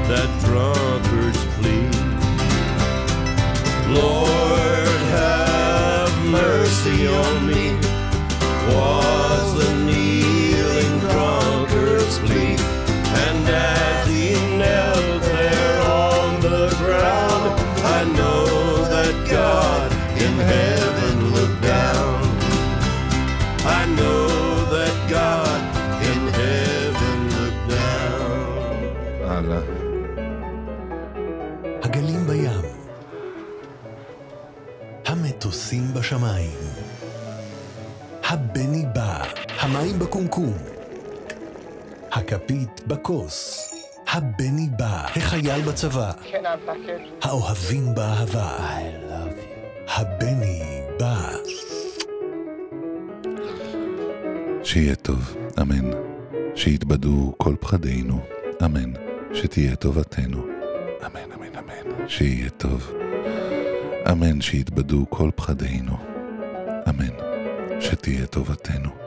that 0.09 0.31
drunkard's 0.45 1.45
plea. 1.57 1.91
Lord, 3.95 4.26
כפית 42.47 42.87
בכוס. 42.87 43.71
הבני 44.09 44.69
בא, 44.79 45.07
החייל 45.17 45.63
בצבא. 45.63 46.13
האוהבים 47.23 47.95
באהבה. 47.95 48.59
הבני 49.89 50.63
בא. 50.99 51.31
שיהיה 54.65 54.95
טוב, 54.95 55.37
אמן. 55.61 55.91
שיתבדו 56.55 57.35
כל 57.37 57.55
פחדינו, 57.61 58.21
אמן. 58.65 58.93
שתהיה 59.35 59.77
טובתנו, 59.77 60.43
אמן, 61.07 61.33
אמן, 61.35 61.59
אמן. 61.59 62.09
שיהיה 62.09 62.51
טוב. 62.51 62.93
אמן 64.13 64.41
שיתבדו 64.41 65.07
כל 65.11 65.31
פחדינו, 65.35 65.97
אמן. 66.89 67.15
שתהיה 67.81 68.27
טובתנו. 68.27 69.06